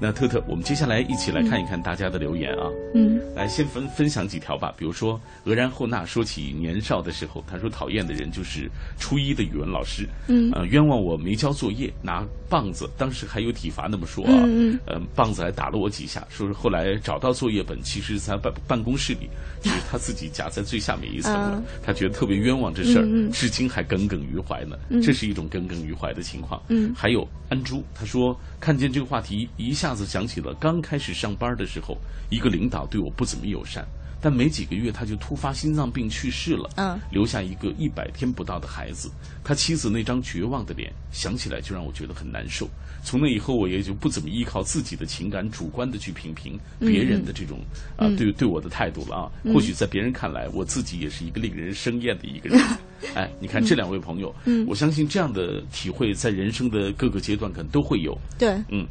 [0.00, 2.70] 那特特，我们接下来一起来看一看大家的留言啊。
[2.94, 4.72] 嗯，来先分分享几条吧。
[4.76, 10.08] 比如说，俄然后娜说起年少的时候，他说讨厌的人就是初一的语文老师。
[10.28, 14.32] 嗯呃，冤枉我没交作业，拿棒子，当时还有体罚那么说啊。
[14.44, 19.28] 嗯嗯呃，棒子还打了我几下，说是后来找到作业本，其实在办办公室里，
[19.60, 21.56] 就是他自己夹在最下面一层了。
[21.56, 24.76] 嗯他觉得特别冤枉这事儿，至今还耿耿于怀呢。
[24.90, 26.62] 嗯这是一种耿耿于怀的情况。
[26.68, 31.96] 嗯还有安珠，他说看见这个话题，一下子想起了刚开始上班的时候，
[32.28, 33.86] 一个领导对我不怎么友善，
[34.20, 39.10] 但没几个月他就突发心脏病去世了，嗯留下一个一百天不到的孩子。
[39.44, 42.68] 他妻子那张绝望的脸，想起来就让我觉得很难受。
[43.04, 47.60] 从那以后，我也就不怎么依靠自己的情感，主观的去评评别人的这种
[47.96, 49.30] 啊、嗯对对我的态度了啊。
[49.44, 52.60] 嗯或许在别人看来，我自己也是一个令人生厌的一个人。
[53.14, 58.18] 哎，你看这两位朋友，嗯我相信这样的体会在人生的各个阶段可能都会有。
[58.36, 58.84] 对，嗯，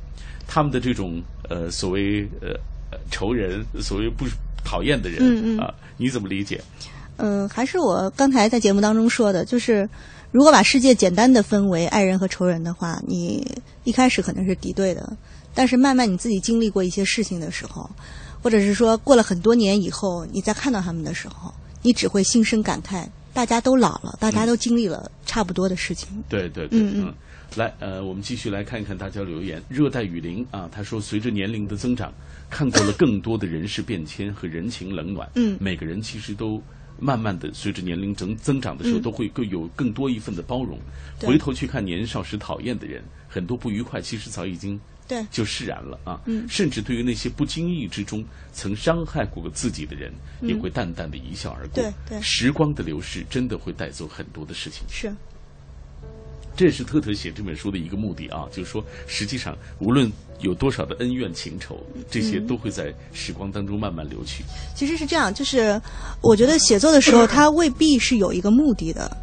[0.47, 2.49] 他们的这种呃所谓呃
[2.91, 4.25] 呃仇人，所谓不
[4.67, 6.61] 讨厌的人，嗯嗯啊，你怎么理解？
[7.15, 9.89] 嗯，还是我刚才在节目当中说的，就是
[10.31, 13.47] 如果把世界简单的分为爱人和仇人的话，你
[13.85, 15.15] 一开始可能是敌对的，
[15.55, 17.89] 但是慢慢你自己经历过一些事情的时候，
[18.43, 21.51] 或者是说过了很多年以后，你再看到他们的时候，
[21.81, 26.09] 你只会心生感叹，大家都老了，大家都经历了差不多的事情。
[26.27, 27.13] 对对对，嗯嗯
[27.55, 29.61] 来，呃，我们继续来看一看大家留言。
[29.69, 32.11] 热带雨林啊，他说，随着年龄的增长，
[32.49, 35.29] 看过了更多的人事变迁和人情冷暖。
[35.35, 36.59] 嗯每个人其实都
[36.99, 40.79] 慢慢的随着年龄增增长的时候，嗯都会更有更多一份的包容。
[41.19, 46.19] 回头去看年少时讨厌的人，很多不愉快其实早已经对就释然了啊。
[46.25, 51.81] 嗯甚至对于那些不经意之中曾伤害过自己的人，嗯也会淡淡的一笑而过。
[51.81, 54.83] 对对时光的流逝真的会带走很多的事情。
[54.89, 55.13] 是，
[56.55, 64.43] 这也是特特写这本书的一个目的啊，就是说，实际上无论有多少的恩怨情仇，这些嗯都会在时光当中慢慢流去。
[64.75, 65.79] 其实是这样，就是
[66.21, 69.15] 我觉得写作的时候， 它未必是有一个目的的。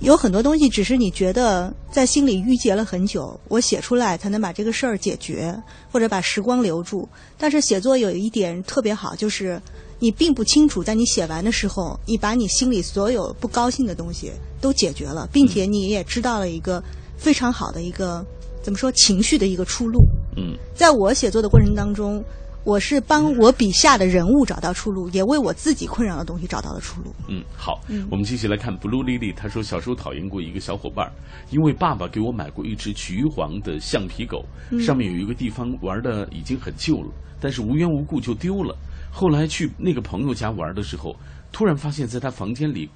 [0.00, 5.56] 有很多东西只是你觉得在心里郁结了很久，我写出来才能把这个事儿解决，
[5.90, 7.08] 或者把时光留住。
[7.38, 9.60] 但是写作有一点特别好，就是
[9.98, 14.30] 你并不清楚，在你写完的时候，你把你心里所有不高兴的东西
[14.60, 16.82] 都解决了，并且你也知道了一个
[17.16, 18.22] 非常好的一个
[18.62, 20.04] 怎么说情绪的一个出路。
[20.36, 22.22] 嗯在我写作的过程当中，
[22.64, 27.14] 我是帮我笔下的人物找到出路，也为我自己困扰的东西找到了出路。
[27.28, 31.12] 嗯，好，嗯我们继续来看 Blue Lily，他说小时候讨厌过一个小伙伴，
[31.50, 38.74] 因为爸爸给我买过一只橘黄的橡皮狗，嗯上面有一个地方玩的已经很旧了，但是无缘无故就丢了。
[39.12, 41.14] 后来去那个朋友家玩的时候，
[41.52, 42.88] 突然发现在他房间里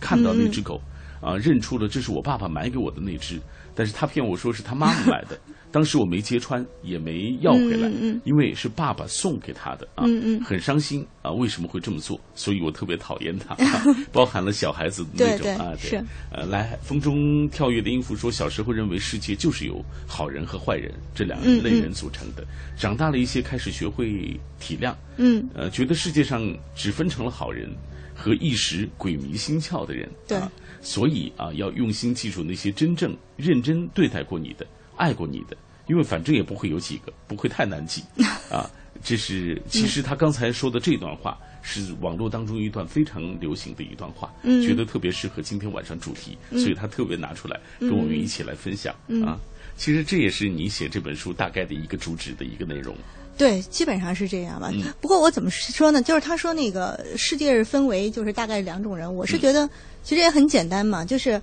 [0.00, 0.80] 看到那只狗，
[1.20, 3.40] 啊、认出了这是我爸爸买给我的那只，
[3.76, 5.38] 但是他骗我说是他妈妈买的。
[5.74, 8.20] 当时我没揭穿，也没要回来，嗯嗯嗯。
[8.22, 10.40] 因为是爸爸送给他的啊，嗯嗯。
[10.44, 12.20] 很伤心啊，为什么会这么做？
[12.36, 13.56] 所以我特别讨厌他，
[14.12, 16.00] 包含了小孩子的那种啊对。
[16.30, 22.46] 呃，来风中跳跃的音符说，小时候认为世界就是由好人和坏人这两类人组成的，
[22.78, 25.44] 长大了一些开始学会体谅，嗯。
[25.54, 26.40] 呃，觉得世界上
[26.76, 27.68] 只分成了好人
[28.14, 30.38] 和一时鬼迷心窍的人，对。
[30.38, 30.48] 啊，
[30.80, 34.64] 所以啊，要用心记住那些真正认真对待过你的、
[34.96, 35.56] 爱过你的、
[35.86, 38.02] 因为反正也不会有几个，不会太难记
[38.50, 38.70] 啊。
[39.02, 49.38] 这是其实他刚才说的这段话是网络当中一段非常流行的一段话，嗯觉得特别适合今天晚上主题，所以他特别拿出来跟我们一起来分享、嗯啊。
[49.76, 52.96] 其实这也是你写这本书大概的一个主旨的一个内容。
[53.36, 54.70] 对，基本上是这样吧。
[54.72, 56.00] 嗯不过我怎么说呢？
[56.00, 59.68] 就是他说那个世界分为就是大概两种人，我是觉得
[60.04, 61.42] 其实也很简单嘛，就是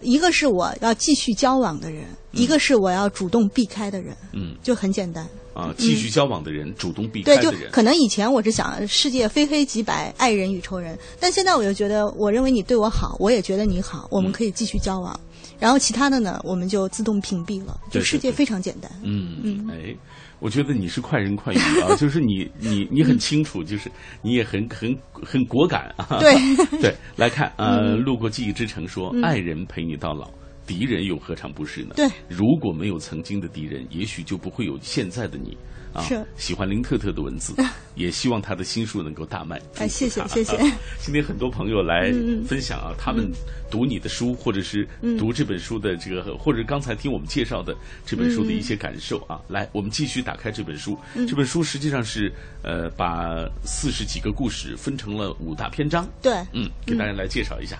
[0.00, 4.54] 一个是我要继续交往的人，一个是我要主动避开的人，嗯。
[4.62, 5.26] 就很简单。
[5.52, 15.18] 啊，继续交往的人，主动避开对，就，可能以前我是想世界非黑即白，爱人与仇人，但现在我就觉得，我认为你对我好，我也觉得你好，我们可以继续交往。
[15.58, 18.90] 然后其他的呢，我们就自动屏蔽了，就世界非常简单。
[19.02, 19.68] 嗯嗯。
[19.70, 19.94] 哎，
[20.40, 23.90] 我觉得你是快人快语啊， 就是你你你很清楚，就是
[24.22, 26.18] 你也很很很果敢啊。
[26.18, 26.34] 对
[26.80, 30.28] 对，来看呃，嗯路过记忆之城说，嗯爱人陪你到老。
[30.66, 31.94] 敌人又何尝不是呢？
[31.96, 35.56] 对，如果没有曾经的敌人，也许就不会有现在的你
[35.92, 36.04] 啊。
[36.36, 37.54] 喜欢林特特的文字，
[37.94, 39.60] 也希望他的新书能够大卖。
[39.76, 40.56] 哎谢谢谢谢
[41.00, 43.30] 今天很多朋友来嗯嗯分享啊，他们
[43.70, 47.74] 读你的书，或者是嗯读这本书的这个，或者刚才听我们介绍的
[48.04, 49.40] 这本书的一些感受啊。
[49.48, 50.98] 来，我们继续打开这本书。
[51.14, 52.32] 嗯这本书实际上是
[52.62, 56.08] 呃，把四十几个故事分成了五大篇章。
[56.22, 57.78] 对，嗯，给大家来介绍一下。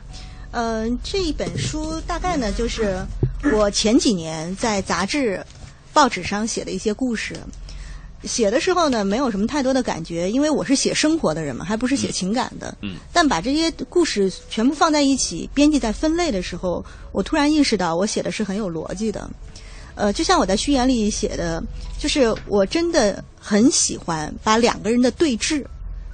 [0.52, 2.98] 呃，这一本书大概呢，就是
[3.52, 5.44] 我前几年在杂志、
[5.92, 7.36] 报纸上写的一些故事。
[8.24, 12.76] 写的时候呢，没有什么太多的感觉，因为我是写生活的人嘛，还不是写情感的。
[12.82, 12.96] 嗯。
[13.12, 19.28] 但把这些故事全部放在一起，编辑在分类的时候，我突然意识到，我写的是很有逻辑的。
[19.94, 21.62] 呃，就像我在序言里写的，
[21.98, 25.64] 就是我真的很喜欢把两个人的对峙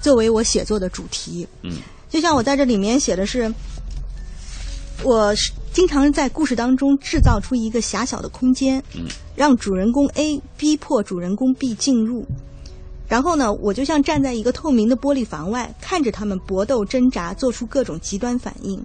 [0.01, 1.47] 作为我写作的主题。
[1.63, 1.79] 嗯。
[2.09, 3.53] 就像我在这里面写的是，
[5.03, 9.05] 我是经常在故事当中制造出一个狭小的空间，嗯，
[9.37, 12.26] 让主人公 A 逼迫主人公 B 进入，
[13.07, 18.82] 然后呢，我就像站在一个透明的玻璃房外，看着他们搏斗挣扎，做出各种极端反应。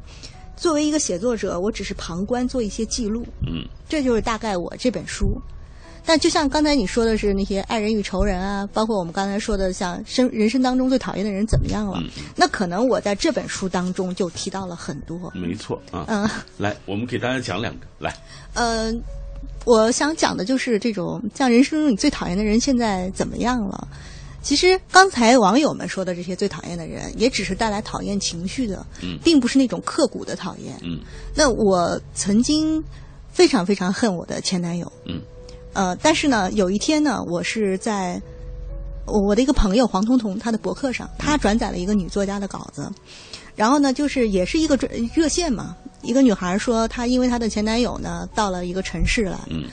[0.55, 3.25] 作为一个写作者，我只是旁观，做一些记录。
[3.47, 5.41] 嗯，这就是大概我这本书。
[6.03, 12.01] 但就像刚才你说的是那些爱人与仇人啊，包括我们刚才说的像生人生当中最讨厌的人怎么样了，
[12.35, 15.31] 那可能我在这本书当中就提到了很多。
[15.35, 16.05] 没错啊。
[16.07, 16.27] 嗯，
[16.57, 17.85] 来，我们给大家讲两个。
[17.99, 18.15] 来，
[18.55, 18.91] 呃，
[19.65, 23.87] 我想讲的就是这种像人生中你最讨厌的人现在怎么样了。
[24.41, 29.19] 其实刚才网友们说的这些最讨厌的人，也只是带来讨厌情绪的，嗯。
[29.23, 30.75] 并不是那种刻骨的讨厌。
[30.81, 30.99] 嗯。
[31.35, 32.83] 那我曾经
[33.31, 35.21] 非常非常恨我的前男友，嗯。
[35.73, 38.19] 呃，但是呢，有一天呢，我是在
[39.05, 42.91] 我的一个朋友黄彤彤他的博客上，他转载了一个女作家的稿子，
[43.55, 49.63] 然后呢，就是也是一个专热线嘛，一个女孩说她因为她的前男友呢到了一个城市来，嗯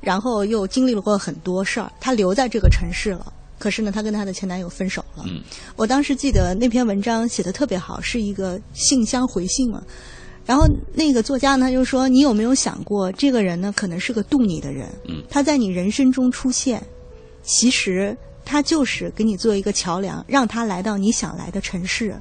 [0.00, 3.32] 然后又经历了过很多事儿，她留在这个城市了。
[3.58, 5.24] 可是呢，她跟她的前男友分手了。
[5.26, 5.42] 嗯
[5.74, 9.82] 我当时记得那篇文章写的特别好，是一个信箱回信嘛。
[10.44, 10.64] 然后
[10.94, 16.80] 那个作家呢就说：“你有没有想过，这个人呢可能是个渡你的人，嗯他在你人生中出现，
[17.42, 22.14] 其实他就是给你做一个桥梁，让他来到你想来的城市，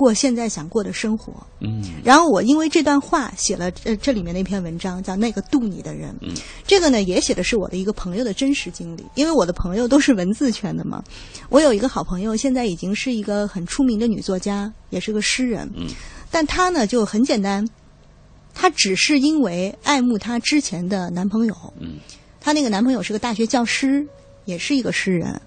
[0.00, 6.10] 过现在想过的生活。”嗯然后我因为这段话写了呃这里面那篇文章，叫《那个渡你的人》。
[6.22, 6.34] 嗯，
[6.66, 11.04] 这个呢也写的是我的一个朋友的真实经历，因为我的朋友都是文字圈的嘛。
[11.50, 15.70] 我有一个好朋友，现在已经是一个很出名的女作家，也是个诗人。
[15.76, 15.86] 嗯，
[16.30, 17.68] 但她呢就很简单，
[18.54, 21.54] 她只是因为爱慕她之前的男朋友。
[21.78, 21.98] 嗯，
[22.40, 24.06] 她那个男朋友是个大学教师，
[24.46, 25.38] 也是一个诗人。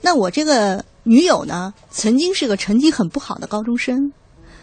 [0.00, 4.12] 那我这个女友呢，曾经是个成绩很不好的高中生。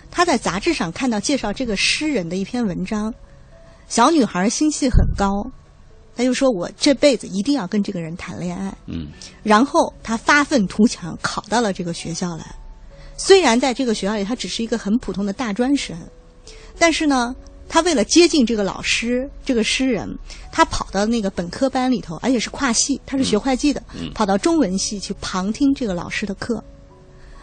[0.10, 3.14] 她在杂志上看到介绍这个诗人的一篇文章，
[3.88, 5.46] 小女孩心气很高，
[6.16, 9.08] 她就说：“我这辈子一定要跟这个人谈恋爱。”嗯
[9.44, 12.56] 然后她发愤图强，考到了这个学校来。
[13.18, 15.98] 虽然在这个学校里，她只是一个很普通的大专生，
[16.78, 17.36] 但是呢，
[17.70, 20.10] 她为了接近这个老师，这个诗人，
[20.52, 26.62] 他跑到那个本科班里头，而且是跨系，他是学会计的，嗯跑到中文系去旁听这个老师的课。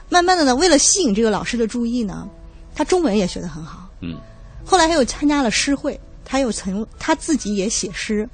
[0.09, 2.29] 慢慢的呢，为了吸引这个老师的注意呢，
[2.75, 3.89] 他中文也学得很好。
[4.03, 4.17] 嗯
[4.65, 8.29] 后来他又参加了诗会，他又曾他自己也写诗。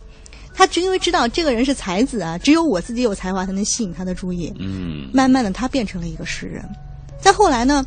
[0.54, 4.50] 他只因为知道这个人是才子啊，只有我自己有才华才能吸引他的注意。
[4.58, 6.66] 嗯慢慢的，他变成了一个诗人。
[7.20, 7.84] 再后来呢，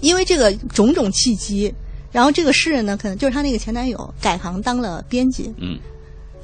[0.00, 1.72] 因为这个种种契机，
[2.12, 5.52] 然后这个诗人呢，可能就是他那个前男友改行当了编辑。
[5.58, 5.78] 嗯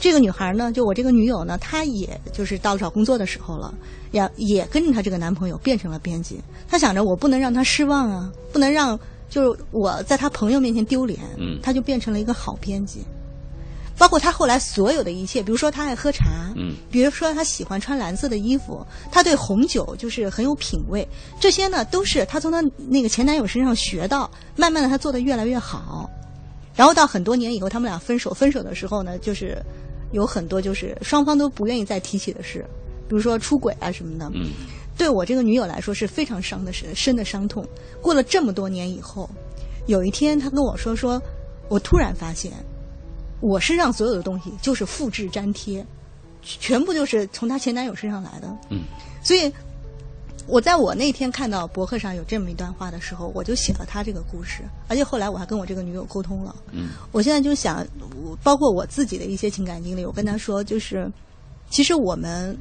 [0.01, 3.75] 这个女孩呢，就我这个女友呢，她也就是到了找工作的时候了，
[4.13, 6.41] 也也跟着她这个男朋友变成了编辑。
[6.69, 8.97] 她想着我不能让他失望啊，不能让
[9.29, 13.01] 就是我在他朋友面前丢脸，嗯她就变成了一个好编辑。
[13.99, 16.25] 包括他后来所有的一切，比如说他爱喝茶，
[16.55, 21.07] 嗯，比如说他喜欢穿蓝色的衣服，他对红酒就是很有品味，
[21.41, 26.09] 这些呢都是他从他那个前男友身上学到，慢慢的他做的越来越好，
[26.77, 29.61] 然后到很多年以后，他们俩分手，分手的时候呢，就是
[30.13, 32.65] 有很多就是双方都不愿意再提起的事，
[33.09, 34.53] 比如说出轨啊什么的，嗯，
[34.97, 37.67] 对我这个女友来说是非常伤的深深的伤痛。
[38.01, 39.29] 过了这么多年以后，
[39.87, 41.21] 有一天他跟我说说，
[41.69, 42.53] 我突然发现。
[43.41, 45.85] 我身上所有的东西就是复制粘贴，
[46.43, 48.49] 全部就是从她前男友身上来的。
[48.71, 48.81] 嗯，
[49.23, 49.53] 所以
[50.47, 54.63] 我在我那天看到博客上有这么一段话的时候，我就写了她这个故事。
[54.89, 56.55] 而且后来我还跟我这个女友沟通了。
[56.73, 57.87] 嗯，我现在就想，
[58.43, 61.11] 包括我自己的一些情感经历，我跟她说，就是
[61.71, 62.57] 其实我们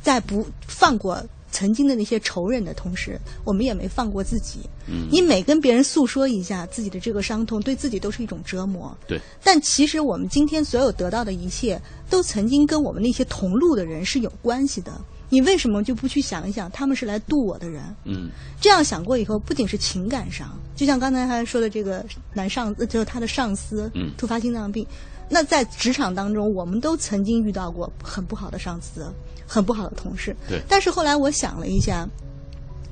[0.00, 1.22] 在不放过。
[1.50, 4.60] 曾经的那些仇人的同时，我们也没放过自己。
[4.86, 8.96] 嗯，你每跟别人诉说一下自己的这个伤痛，对自己都是一种折磨。
[9.06, 9.20] 对。
[9.42, 14.92] 但其实我们今天所有得到的一切，都曾经跟我们那些同路的人是有关系的。
[15.30, 17.82] 你为什么就不去想一想，他们是来渡我的人？
[18.04, 18.30] 嗯。
[18.60, 24.86] 这样想过以后，不仅是情感上，就像刚才他说的这个男上，就是他的上司，嗯，突发心脏病。
[25.28, 29.12] 那在职场当中，我们都曾经遇到过很不好的上司。
[29.50, 30.60] 很不好的同事，对。
[30.68, 32.06] 但是后来我想了一下，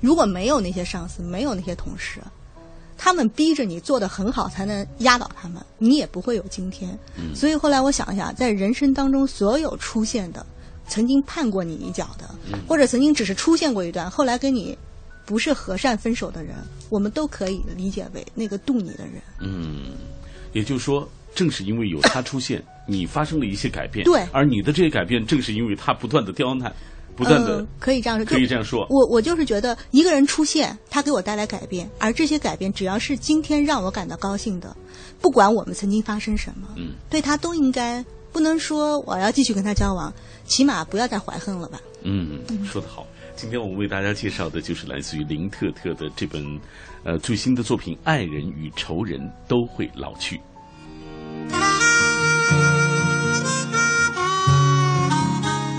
[0.00, 2.18] 如果没有那些上司，没有那些同事，
[2.96, 6.98] 他们逼着你做的很好，才能压倒他们，你也不会有今天。
[7.18, 7.36] 嗯。
[7.36, 10.46] 所以后来我想一下，在人生当中所有出现的，
[10.88, 12.34] 曾经绊过你一脚的，
[12.66, 14.74] 或者曾经只是出现过一段，后来跟你
[15.26, 16.54] 不是和善分手的人，
[16.88, 19.20] 我们都可以理解为那个渡你的人。
[19.40, 19.92] 嗯，
[20.54, 21.06] 也就是说。
[21.36, 24.04] 正是因为有他出现， 你发生了一些改变。
[24.04, 26.72] 对，而你的这些改变，正是因为他不断的刁难，
[27.14, 28.84] 不断的可以这样说，可以这样说。
[28.90, 34.76] 我我就是觉得一个人出现，他给我带来改变，而这些改变只要是今天让我感到高兴的，
[35.20, 40.12] 不管我们曾经发生什么，嗯，对他都应该不能说我要继续跟他交往，
[40.44, 41.80] 起码不要再怀恨了吧。
[42.02, 43.06] 嗯，说得好。
[43.34, 46.42] 今天我们为大家介绍的就是来自于林特特的这本
[47.04, 50.36] 呃最新的作品《爱人与仇人都会老去》。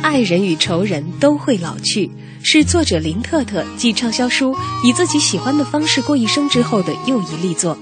[0.03, 2.09] 爱人与仇人都会老去，
[2.41, 4.53] 是作者林特特继畅销书
[4.83, 7.77] 《以自己喜欢的方式过一生》之后的又一力作。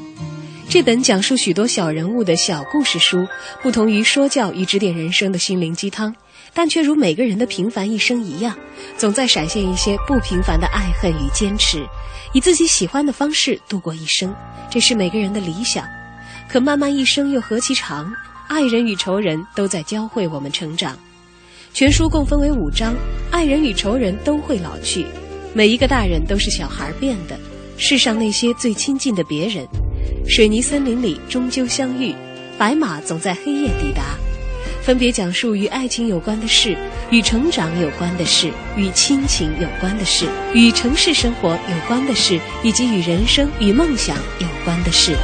[0.68, 3.26] 这本讲述许多小人物的小故事书，
[3.62, 6.14] 不同于说教与指点人生的心灵鸡汤，
[6.54, 8.54] 但却如每个人的平凡一生一样，
[8.98, 11.88] 总在闪现一些不平凡的爱恨与坚持，
[12.34, 14.36] 以自己喜欢的方式度过一生，
[14.70, 15.86] 这是每个人的理想。
[16.56, 18.10] 可漫漫一生又何其长，
[18.48, 20.98] 爱人与仇人都在教会我们成长。
[21.74, 22.96] 全书共分为五章，
[23.30, 25.06] 爱人与仇人都会老去，
[25.54, 27.38] 每一个大人都是小孩变的。
[27.78, 29.68] 世上那些最亲近的别人，
[30.30, 32.16] 水泥森林里终究相遇，
[32.58, 34.16] 白马总在黑夜抵达。
[34.82, 36.78] 分别讲述与爱情有关的事，
[37.12, 45.18] 与成长有关的事，与亲情有关的事，与城市生活有关的事，以及与人生与梦想有关的事。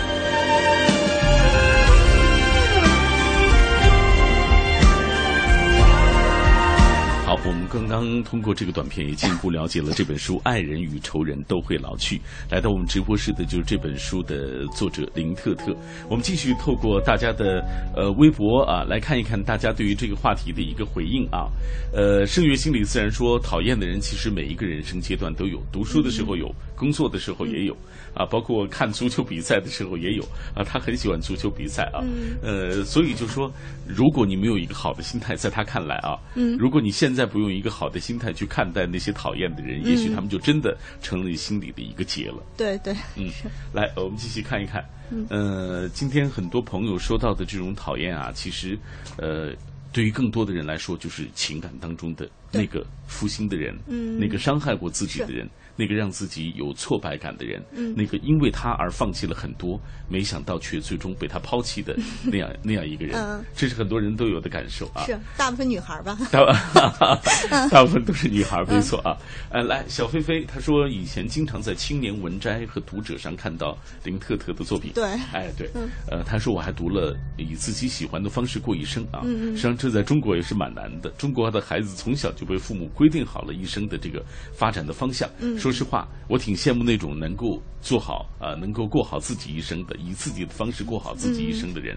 [8.02, 12.18] 刚通过这个短片也进一步了解了这本书《爱人与仇人都会老去》。
[12.50, 15.76] 来到我们直播室的就是这本书的作者林特特。
[16.10, 17.64] 我们继续透过大家的
[17.96, 21.46] 呃微博啊来看一看大家对于这个话题的一个回应啊。
[21.94, 26.52] 呃，圣月心理自然说，讨厌的人其实每一个人生阶段都有，读书的时候有，
[26.82, 27.78] 工作的时候也有
[28.14, 30.24] 啊，包括看足球比赛的时候也有
[30.56, 30.66] 啊。
[30.66, 32.04] 他很喜欢足球比赛啊，
[32.44, 33.52] 呃，所以就说，
[33.88, 36.20] 如果你没有一个好的心态，在他看来啊，
[36.60, 37.22] 如果你现在。
[37.32, 42.44] 不用一个好的心态去看待那些讨厌的人，也许他们就真的成了你心里的一个结了。
[42.58, 43.30] 对对，嗯，
[43.72, 44.84] 来，我们继续看一看。
[45.30, 48.78] 呃，今天很多朋友说到的这种讨厌啊，其实，
[49.18, 49.54] 呃，
[49.94, 55.48] 对于更多的人来说，就是情感当中的那个负心的人，嗯那个伤害过自己的人。
[55.76, 57.64] 那个让自己有挫败感的人，
[57.96, 65.04] 那个因为他而放弃了很多，没想到却最终被他抛弃的 那样那样一个人，这是很多人都有的感受啊。
[65.06, 66.18] 是大部分女孩吧？
[66.32, 67.20] 大
[67.70, 69.18] 大部分都是女孩，没错啊。
[69.50, 74.92] 呃，来，小飞飞，她说以前经常在《青年文摘》和《读者》上看到林特特的作品。
[74.94, 75.04] 对，
[75.34, 75.70] 哎，对，
[76.10, 79.22] 呃，她说我还读了《以自己喜欢的方式过一生》啊。
[79.24, 81.10] 嗯实际上，这在中国也是蛮难的。
[81.12, 85.30] 中国的孩子从小就被父母规定好了一生的这个发展的方向。
[85.40, 85.58] 嗯。
[85.62, 91.96] 说实话，我挺羡慕那种能够做好啊、能够过好自己一生的，以自己的方式过好自己一生的人，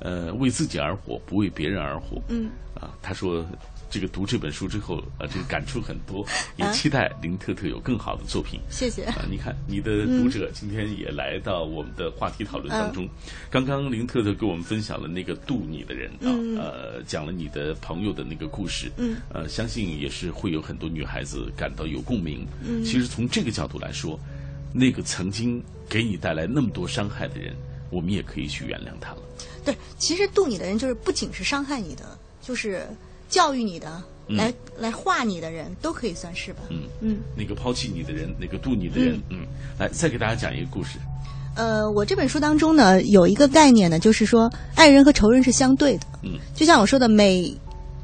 [0.00, 2.20] 呃，为自己而活，不为别人而活。
[2.28, 3.46] 嗯，啊，他说。
[3.90, 8.58] 这个读这本书之后，啊，这个感触很多，也期待林特特有更好的作品。
[8.68, 9.04] 谢谢。
[9.04, 13.08] 啊，你看，你的读者今天也来到我们的话题讨论当中。
[13.48, 16.26] 刚刚林特特给我们分享了那个渡你的人啊，
[16.58, 18.90] 呃，讲了你的朋友的那个故事。
[18.96, 19.14] 嗯。
[19.32, 22.44] 呃，相信也是会有很多女孩子感到有共鸣。
[22.66, 22.82] 嗯。
[22.82, 24.18] 其实从这个角度来说，
[24.72, 27.54] 那个曾经给你带来那么多伤害的人，
[27.90, 29.18] 我们也可以去原谅他了。
[29.64, 32.86] 对，其实渡你的人就是不仅是伤害你的，就是。
[33.26, 36.60] 教育你的，来、嗯、来化你的人都可以算是吧。
[36.70, 39.46] 嗯嗯，那个抛弃你的人，那个渡你的人，嗯，嗯
[39.76, 40.98] 来再给大家讲一个故事。
[41.56, 46.06] 呃，我这本书当中呢，有一个概念呢，就是说爱人和仇人是相对的。
[46.22, 47.52] 嗯，就像我说的，每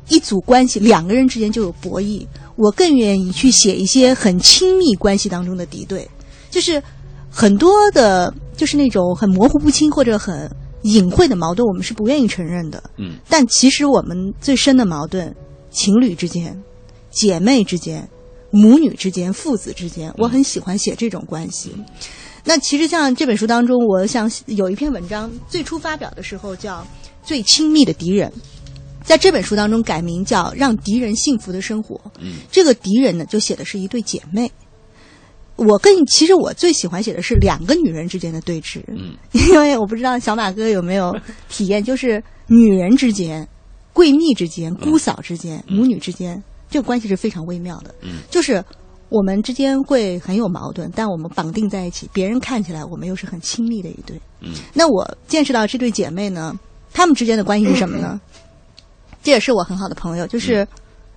[0.08, 2.26] 一组关系，两个人之间就有博弈。
[2.60, 6.08] 我更愿意去写一些很亲密关系当中的敌对，
[6.50, 6.80] 就是
[7.28, 10.48] 很多的，就是那种很模糊不清或者很。
[10.84, 12.82] 隐晦的矛盾，我们是不愿意承认的。
[12.96, 15.30] 嗯，但其实我们最深的矛盾，
[15.70, 16.58] 情侣之间、
[17.10, 18.08] 姐妹之间、
[18.50, 21.74] 母女之间、父子之间，我很喜欢写这种关系。
[21.76, 21.84] 嗯、
[22.46, 26.78] 那其实像这本书当中，我想有一篇文章，最初发表的时候叫
[27.22, 28.30] 《最亲密的敌人》，
[29.04, 31.96] 在这本书当中改名叫《让敌人幸福的生活》。
[32.20, 34.50] 嗯，这个敌人呢，就写的是一对姐妹。
[35.56, 41.14] 我更其实我最喜欢写的是两个女人之间的对峙，嗯， 因为我不知道小马哥有没有
[41.50, 43.46] 体验，就是女人之间、
[43.92, 48.64] 闺蜜之间、姑嫂之间、嗯、母女之间，这个关系是非常微妙的，嗯，就是
[49.10, 56.58] 我们之间会很有矛盾，但我们绑定在一起，别人看起来我们又是很亲密的一对，嗯，那我见识到这对姐妹呢，
[56.90, 58.18] 她们之间的关系是什么呢？
[59.22, 60.66] 这也是我很好的朋友，就是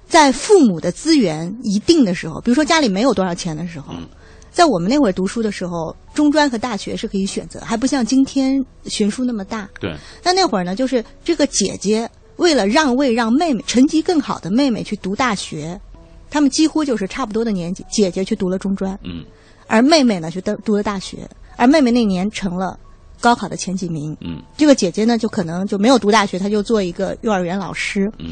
[0.05, 3.93] 在父母的资源一定的时候，比如说家里没有多少钱的时候。
[3.93, 4.07] 嗯
[4.53, 9.67] 在我们那会儿读书的时候，中专和大学是可以选择，还不像今天悬殊那么大。
[9.79, 9.91] 对。
[10.21, 15.81] 但那会儿呢，就是这个姐姐为了让位让妹妹成绩更好的妹妹去读大学，
[16.29, 19.25] 他们几乎就是差不多的年纪，姐姐去读了中专，嗯，
[19.65, 21.27] 而妹妹呢去读读了大学，
[21.57, 22.79] 而妹妹那年成了
[23.23, 28.31] 高考的前几名，嗯，这个姐姐呢就可能就没有读大学，她就做一个幼儿园老师，嗯，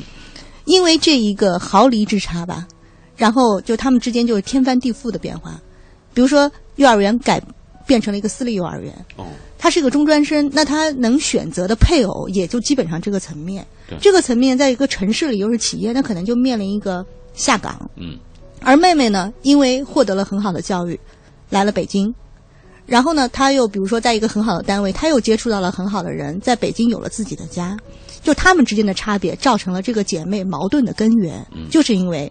[0.66, 2.68] 因为这一个毫厘之差吧，
[3.16, 5.58] 然后就他们之间就是天翻地覆的变化。
[6.14, 7.42] 比如说，幼儿园改
[7.88, 8.94] 变成了一个私立幼儿园。
[9.16, 9.28] 哦，
[9.58, 13.66] 他是个中专生，那他能选择的配偶也就基本上这个层面。
[14.02, 17.89] 这个层面在一个城市里又是企业，那可能就面临一个下岗。
[17.96, 18.18] 嗯，
[18.60, 21.00] 而妹妹呢，因为获得了很好的教育，
[21.50, 22.14] 来了北京，
[22.92, 27.78] 然后呢，他又比如说在一个很好的单位，他又接触到了很好的人，在北京有了自己的家。
[28.22, 32.30] 就他们之间的差别，造成了这个姐妹矛盾的根源，嗯、就是因为。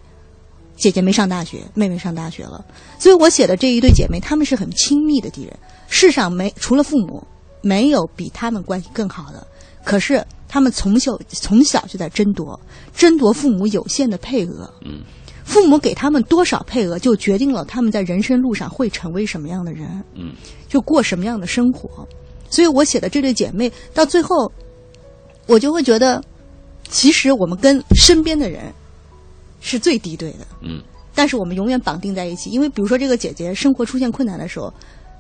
[0.77, 2.65] 姐姐没上大学，妹妹上大学了，
[2.99, 5.55] 所以我写的这一对姐妹，她们是很亲密的敌人。
[5.89, 7.23] 世上没除了父母，
[7.61, 9.47] 没有比她们关系更好的。
[9.85, 12.59] 可是她们从小从小就在争夺，
[12.97, 14.73] 争夺父母有限的配额。
[14.83, 15.03] 嗯，
[15.51, 20.03] 父母给他们多少配额，就决定了他们在人生路上会成为什么样的人。
[20.15, 20.33] 嗯，
[20.69, 22.09] 就过什么样的生活。
[22.49, 24.51] 所以我写的这对姐妹，到最后，
[25.47, 26.23] 我就会觉得，
[26.89, 28.73] 其实我们跟身边的人。
[29.63, 30.83] 是最敌对的，嗯，
[31.15, 34.73] 但是我们永远绑定在一起，因为比如说这个姐姐生活出现困难的时候，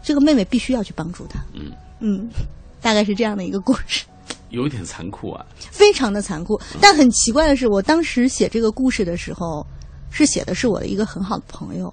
[0.03, 1.70] 这个妹妹必须要去帮助她，嗯
[2.01, 2.26] 嗯，
[2.81, 4.07] 大概是这样的一个故事，
[4.49, 6.59] 有一点残酷啊，非常的残酷。
[6.81, 9.62] 但很奇怪的是，我当时写这个故事的时候，
[10.11, 11.92] 是写的是我的一个很好的朋友，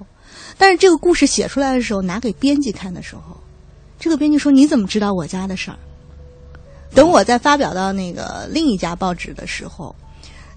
[0.57, 3.37] 但是这个故事写出来的时候，拿给编辑看的时候，
[3.99, 5.77] 这个编辑说：“你怎么知道我家的事儿？”
[6.93, 9.95] 等我再发表到那个另一家报纸的时候。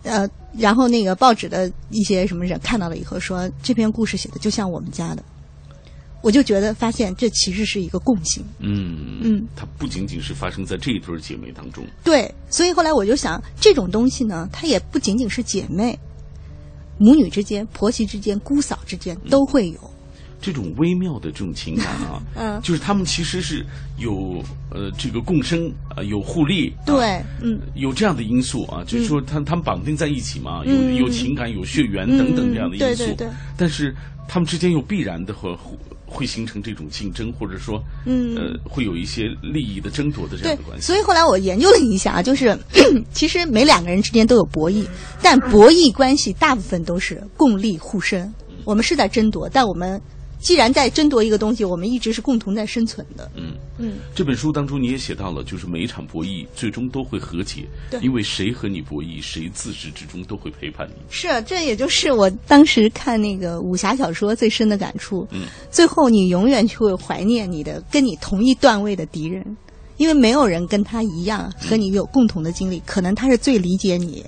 [0.02, 5.22] 呃，然后那个报纸的一些什么人看到了以后说，这篇故事写的就像我们家的，
[6.22, 8.42] 我就觉得发现这其实是一个共性。
[8.60, 11.84] 嗯嗯，它不仅仅是发生在这一对姐妹当中。
[12.02, 15.98] 对，所以后来我就想，这种东西呢，它也不仅仅是姐妹、
[17.00, 19.90] 母女之间、婆媳之间、姑嫂之间都会有。
[20.42, 23.64] 这种微妙的这种情感啊， 嗯，就是他们其实是
[23.98, 33.94] 有呃这个共生啊、呃，有互利，对，啊、嗯，有这样的因素啊，就是说他他们绑定在一起嘛，嗯、有有情感、有血缘等等这样的因素，对对对，但是
[34.26, 35.54] 他们之间又必然的会
[36.10, 40.86] 会形成这种竞争，或者说，嗯，呃，会有一些利益的争夺的这样的关系。
[40.86, 42.58] 所以后来我研究了一下，就是
[43.14, 44.84] 其实每两个人之间都有博弈，
[45.22, 48.30] 但博弈关系大部分都是共利互生。
[48.64, 50.00] 我们是在争夺，但我们。
[50.40, 53.30] 既然在争夺一个东西，我们一直是共同在生存的。
[53.36, 60.94] 嗯嗯，这本书当中你也写到了，就是每一场博弈最终都会和解，对因为谁和你博弈，谁自始至终都会陪伴你。
[61.10, 65.26] 是，这也就是我当时看那个武侠小说最深的感触。
[65.30, 69.44] 嗯，最后你永远就会怀念你的跟你同一段位的敌人，
[69.98, 74.24] 因为没有人跟他一样和你有共同的经历，可能他是最理解你、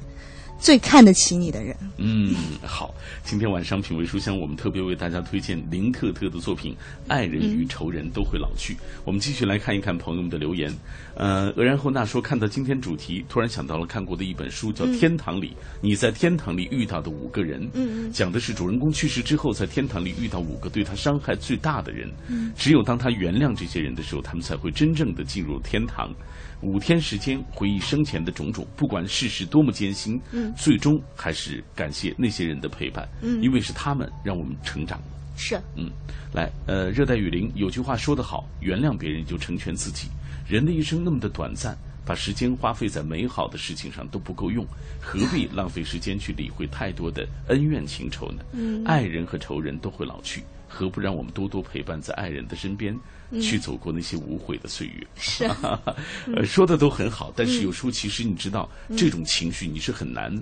[0.62, 1.76] 最看得起你的人。
[1.96, 2.94] 嗯，好，
[3.24, 6.72] 今天晚上品味书香，我们特别为大家推荐林特特的作品
[7.08, 8.74] 《爱人与仇人都会老去》。
[9.04, 10.72] 我们继续来看一看朋友们的留言。
[11.16, 15.48] 呃，俄然后那说，看到今天主题，突然想到了看过的一本书，叫《天堂里》，
[15.80, 17.60] 你在天堂里遇到的五个人。
[17.74, 22.08] 嗯嗯讲的是主人公去世之后，在天堂里遇到五个对他伤害最大的人。
[22.28, 26.14] 嗯只有当他原谅这些人的时候，他们才会真正的进入天堂。
[26.62, 35.04] 五天时间回忆生前的种种，不管世事多么艰辛，嗯最终还是感谢那些人的陪伴，嗯因为是他们让我们成长了。
[35.36, 35.90] 是，嗯，
[36.32, 40.08] 来，呃，热带雨林有句话说得好，原谅别人就成全自己。
[40.46, 44.64] 人的一生那么的短暂，把时间花费在美好的事情上都不够用，
[45.00, 48.44] 何必浪费时间去理会太多的恩怨情仇呢？
[48.52, 53.00] 嗯爱人和仇人都会老去，何不让我们多多陪伴在爱人的身边，嗯
[53.40, 55.06] 去走过那些无悔的岁月？
[55.16, 55.44] 是
[56.34, 60.36] 呃，说的都很好，但是嗯有时候其实你知道，嗯这种情绪你是很难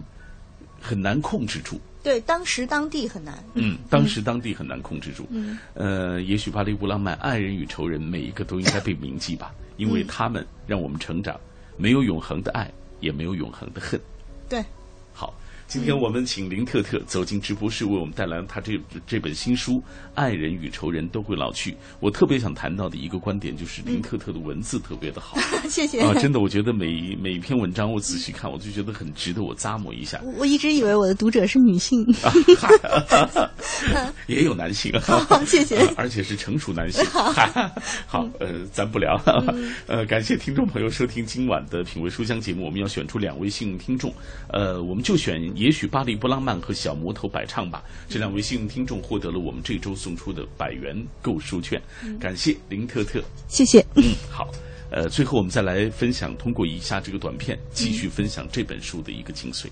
[0.80, 1.80] 很难控制住。
[2.02, 3.44] 对，当时当地很难。
[3.54, 5.26] 嗯，当时当地很难控制住。
[5.30, 11.38] 嗯呃，也许巴黎不浪漫，爱人与仇人每一个都应该被铭记吧，因为嗯他们让我们成长，
[11.76, 12.70] 没有永恒的爱，
[13.00, 14.00] 也没有永恒的恨。
[14.48, 14.66] 对，好，
[15.70, 18.72] 今天我们请林特特走进直播室，为我们带来他这
[19.06, 19.74] 这本新书
[20.16, 21.70] 《爱人与仇人都会老去》。
[22.00, 25.38] 我特别想谈到的一个观点就是林特特的文字特别的好。
[25.70, 26.00] 谢谢。
[26.00, 30.20] 啊，真的，我觉得每每一篇文章我仔细看，我就觉得很值得我咂摸一下。
[30.24, 32.04] 我我一直以为我的读者是女性。
[34.26, 37.04] 也有男性，好谢谢呃而且是成熟男性。
[38.08, 39.44] 好，呃，咱不聊了。
[39.54, 44.12] 嗯呃，感谢听众朋友收听今晚的品味书香节目，我们要选出两位幸运听众，
[44.48, 47.84] 呃，我们就选也许巴黎不浪漫和小魔头百唱吧。
[48.08, 53.22] 这两位幸运听众获得了我们这周送出的百元购书券，嗯感谢林特特。
[53.46, 53.84] 谢谢。
[53.94, 54.48] 嗯，好。
[54.90, 59.66] 呃，最后我们再来分享，通过以下这个短片，继续分享这本书的一个精髓。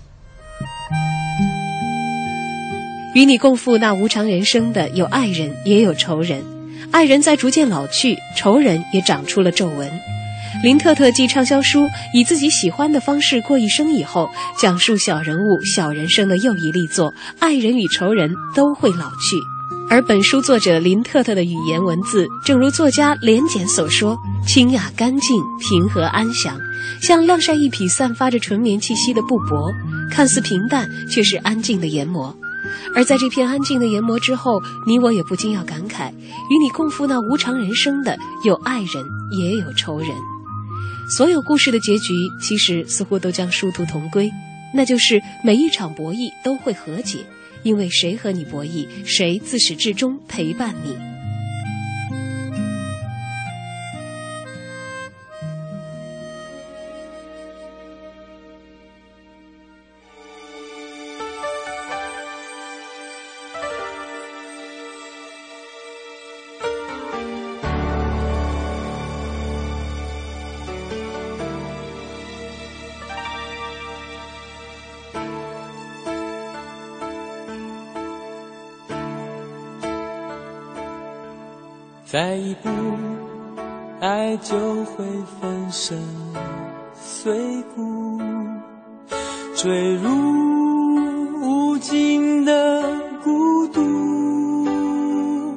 [3.15, 6.41] 与你共赴那无常人生的有爱人，也有仇人。
[6.91, 9.91] 爱人在逐渐老去，仇人也长出了皱纹。
[10.63, 11.81] 林特特继畅销书
[12.13, 14.29] 《以自己喜欢的方式过一生》以后，
[14.59, 19.37] 讲述小人物、小人生的又一力作，爱人与仇人都会老去。
[19.89, 26.59] 而本书作者林特特的语言文字，正如作家连简所说，清雅干净、平和安详，
[27.01, 29.73] 像晾晒一匹散发着纯棉气息的布帛，
[30.11, 32.35] 看似平淡，却是安静的研磨。
[32.95, 39.03] 而在这片安静的研磨之后，你我也不禁要感慨：与你共赴那无常人生的，有爱人，
[39.39, 40.09] 也有仇人。
[41.09, 44.31] 所有故事的结局，其实似乎都将殊途同归，
[44.71, 47.25] 那就是每一场博弈都会和解，
[47.63, 51.18] 因为谁和你博弈，谁自始至终陪伴你。
[82.11, 82.69] 再一步，
[83.99, 85.05] 爱就会
[85.39, 85.95] 粉身
[86.95, 88.19] 碎骨，
[89.55, 90.09] 坠入
[91.39, 92.81] 无尽的
[93.23, 95.55] 孤独。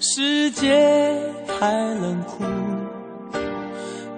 [0.00, 1.16] 世界
[1.46, 2.42] 太冷酷，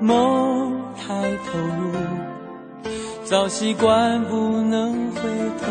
[0.00, 1.92] 梦太投入，
[3.24, 5.20] 早习惯不能回
[5.60, 5.66] 头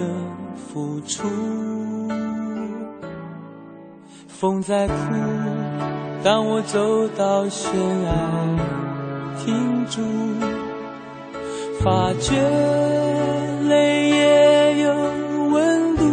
[0.00, 0.10] 的
[0.66, 1.28] 付出。
[4.44, 4.94] 风在哭，
[6.22, 7.72] 当我走到悬
[8.04, 8.12] 崖，
[9.42, 10.02] 停住，
[11.82, 12.36] 发觉
[13.66, 14.94] 泪也有
[15.50, 16.04] 温度。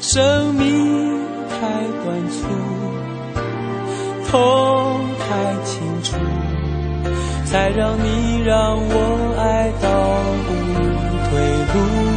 [0.00, 1.20] 生命
[1.50, 2.48] 太短促，
[4.30, 5.28] 痛太
[5.66, 6.16] 清楚，
[7.44, 9.86] 才让你让我爱到
[10.48, 10.48] 无
[11.28, 11.28] 退
[11.74, 12.15] 路。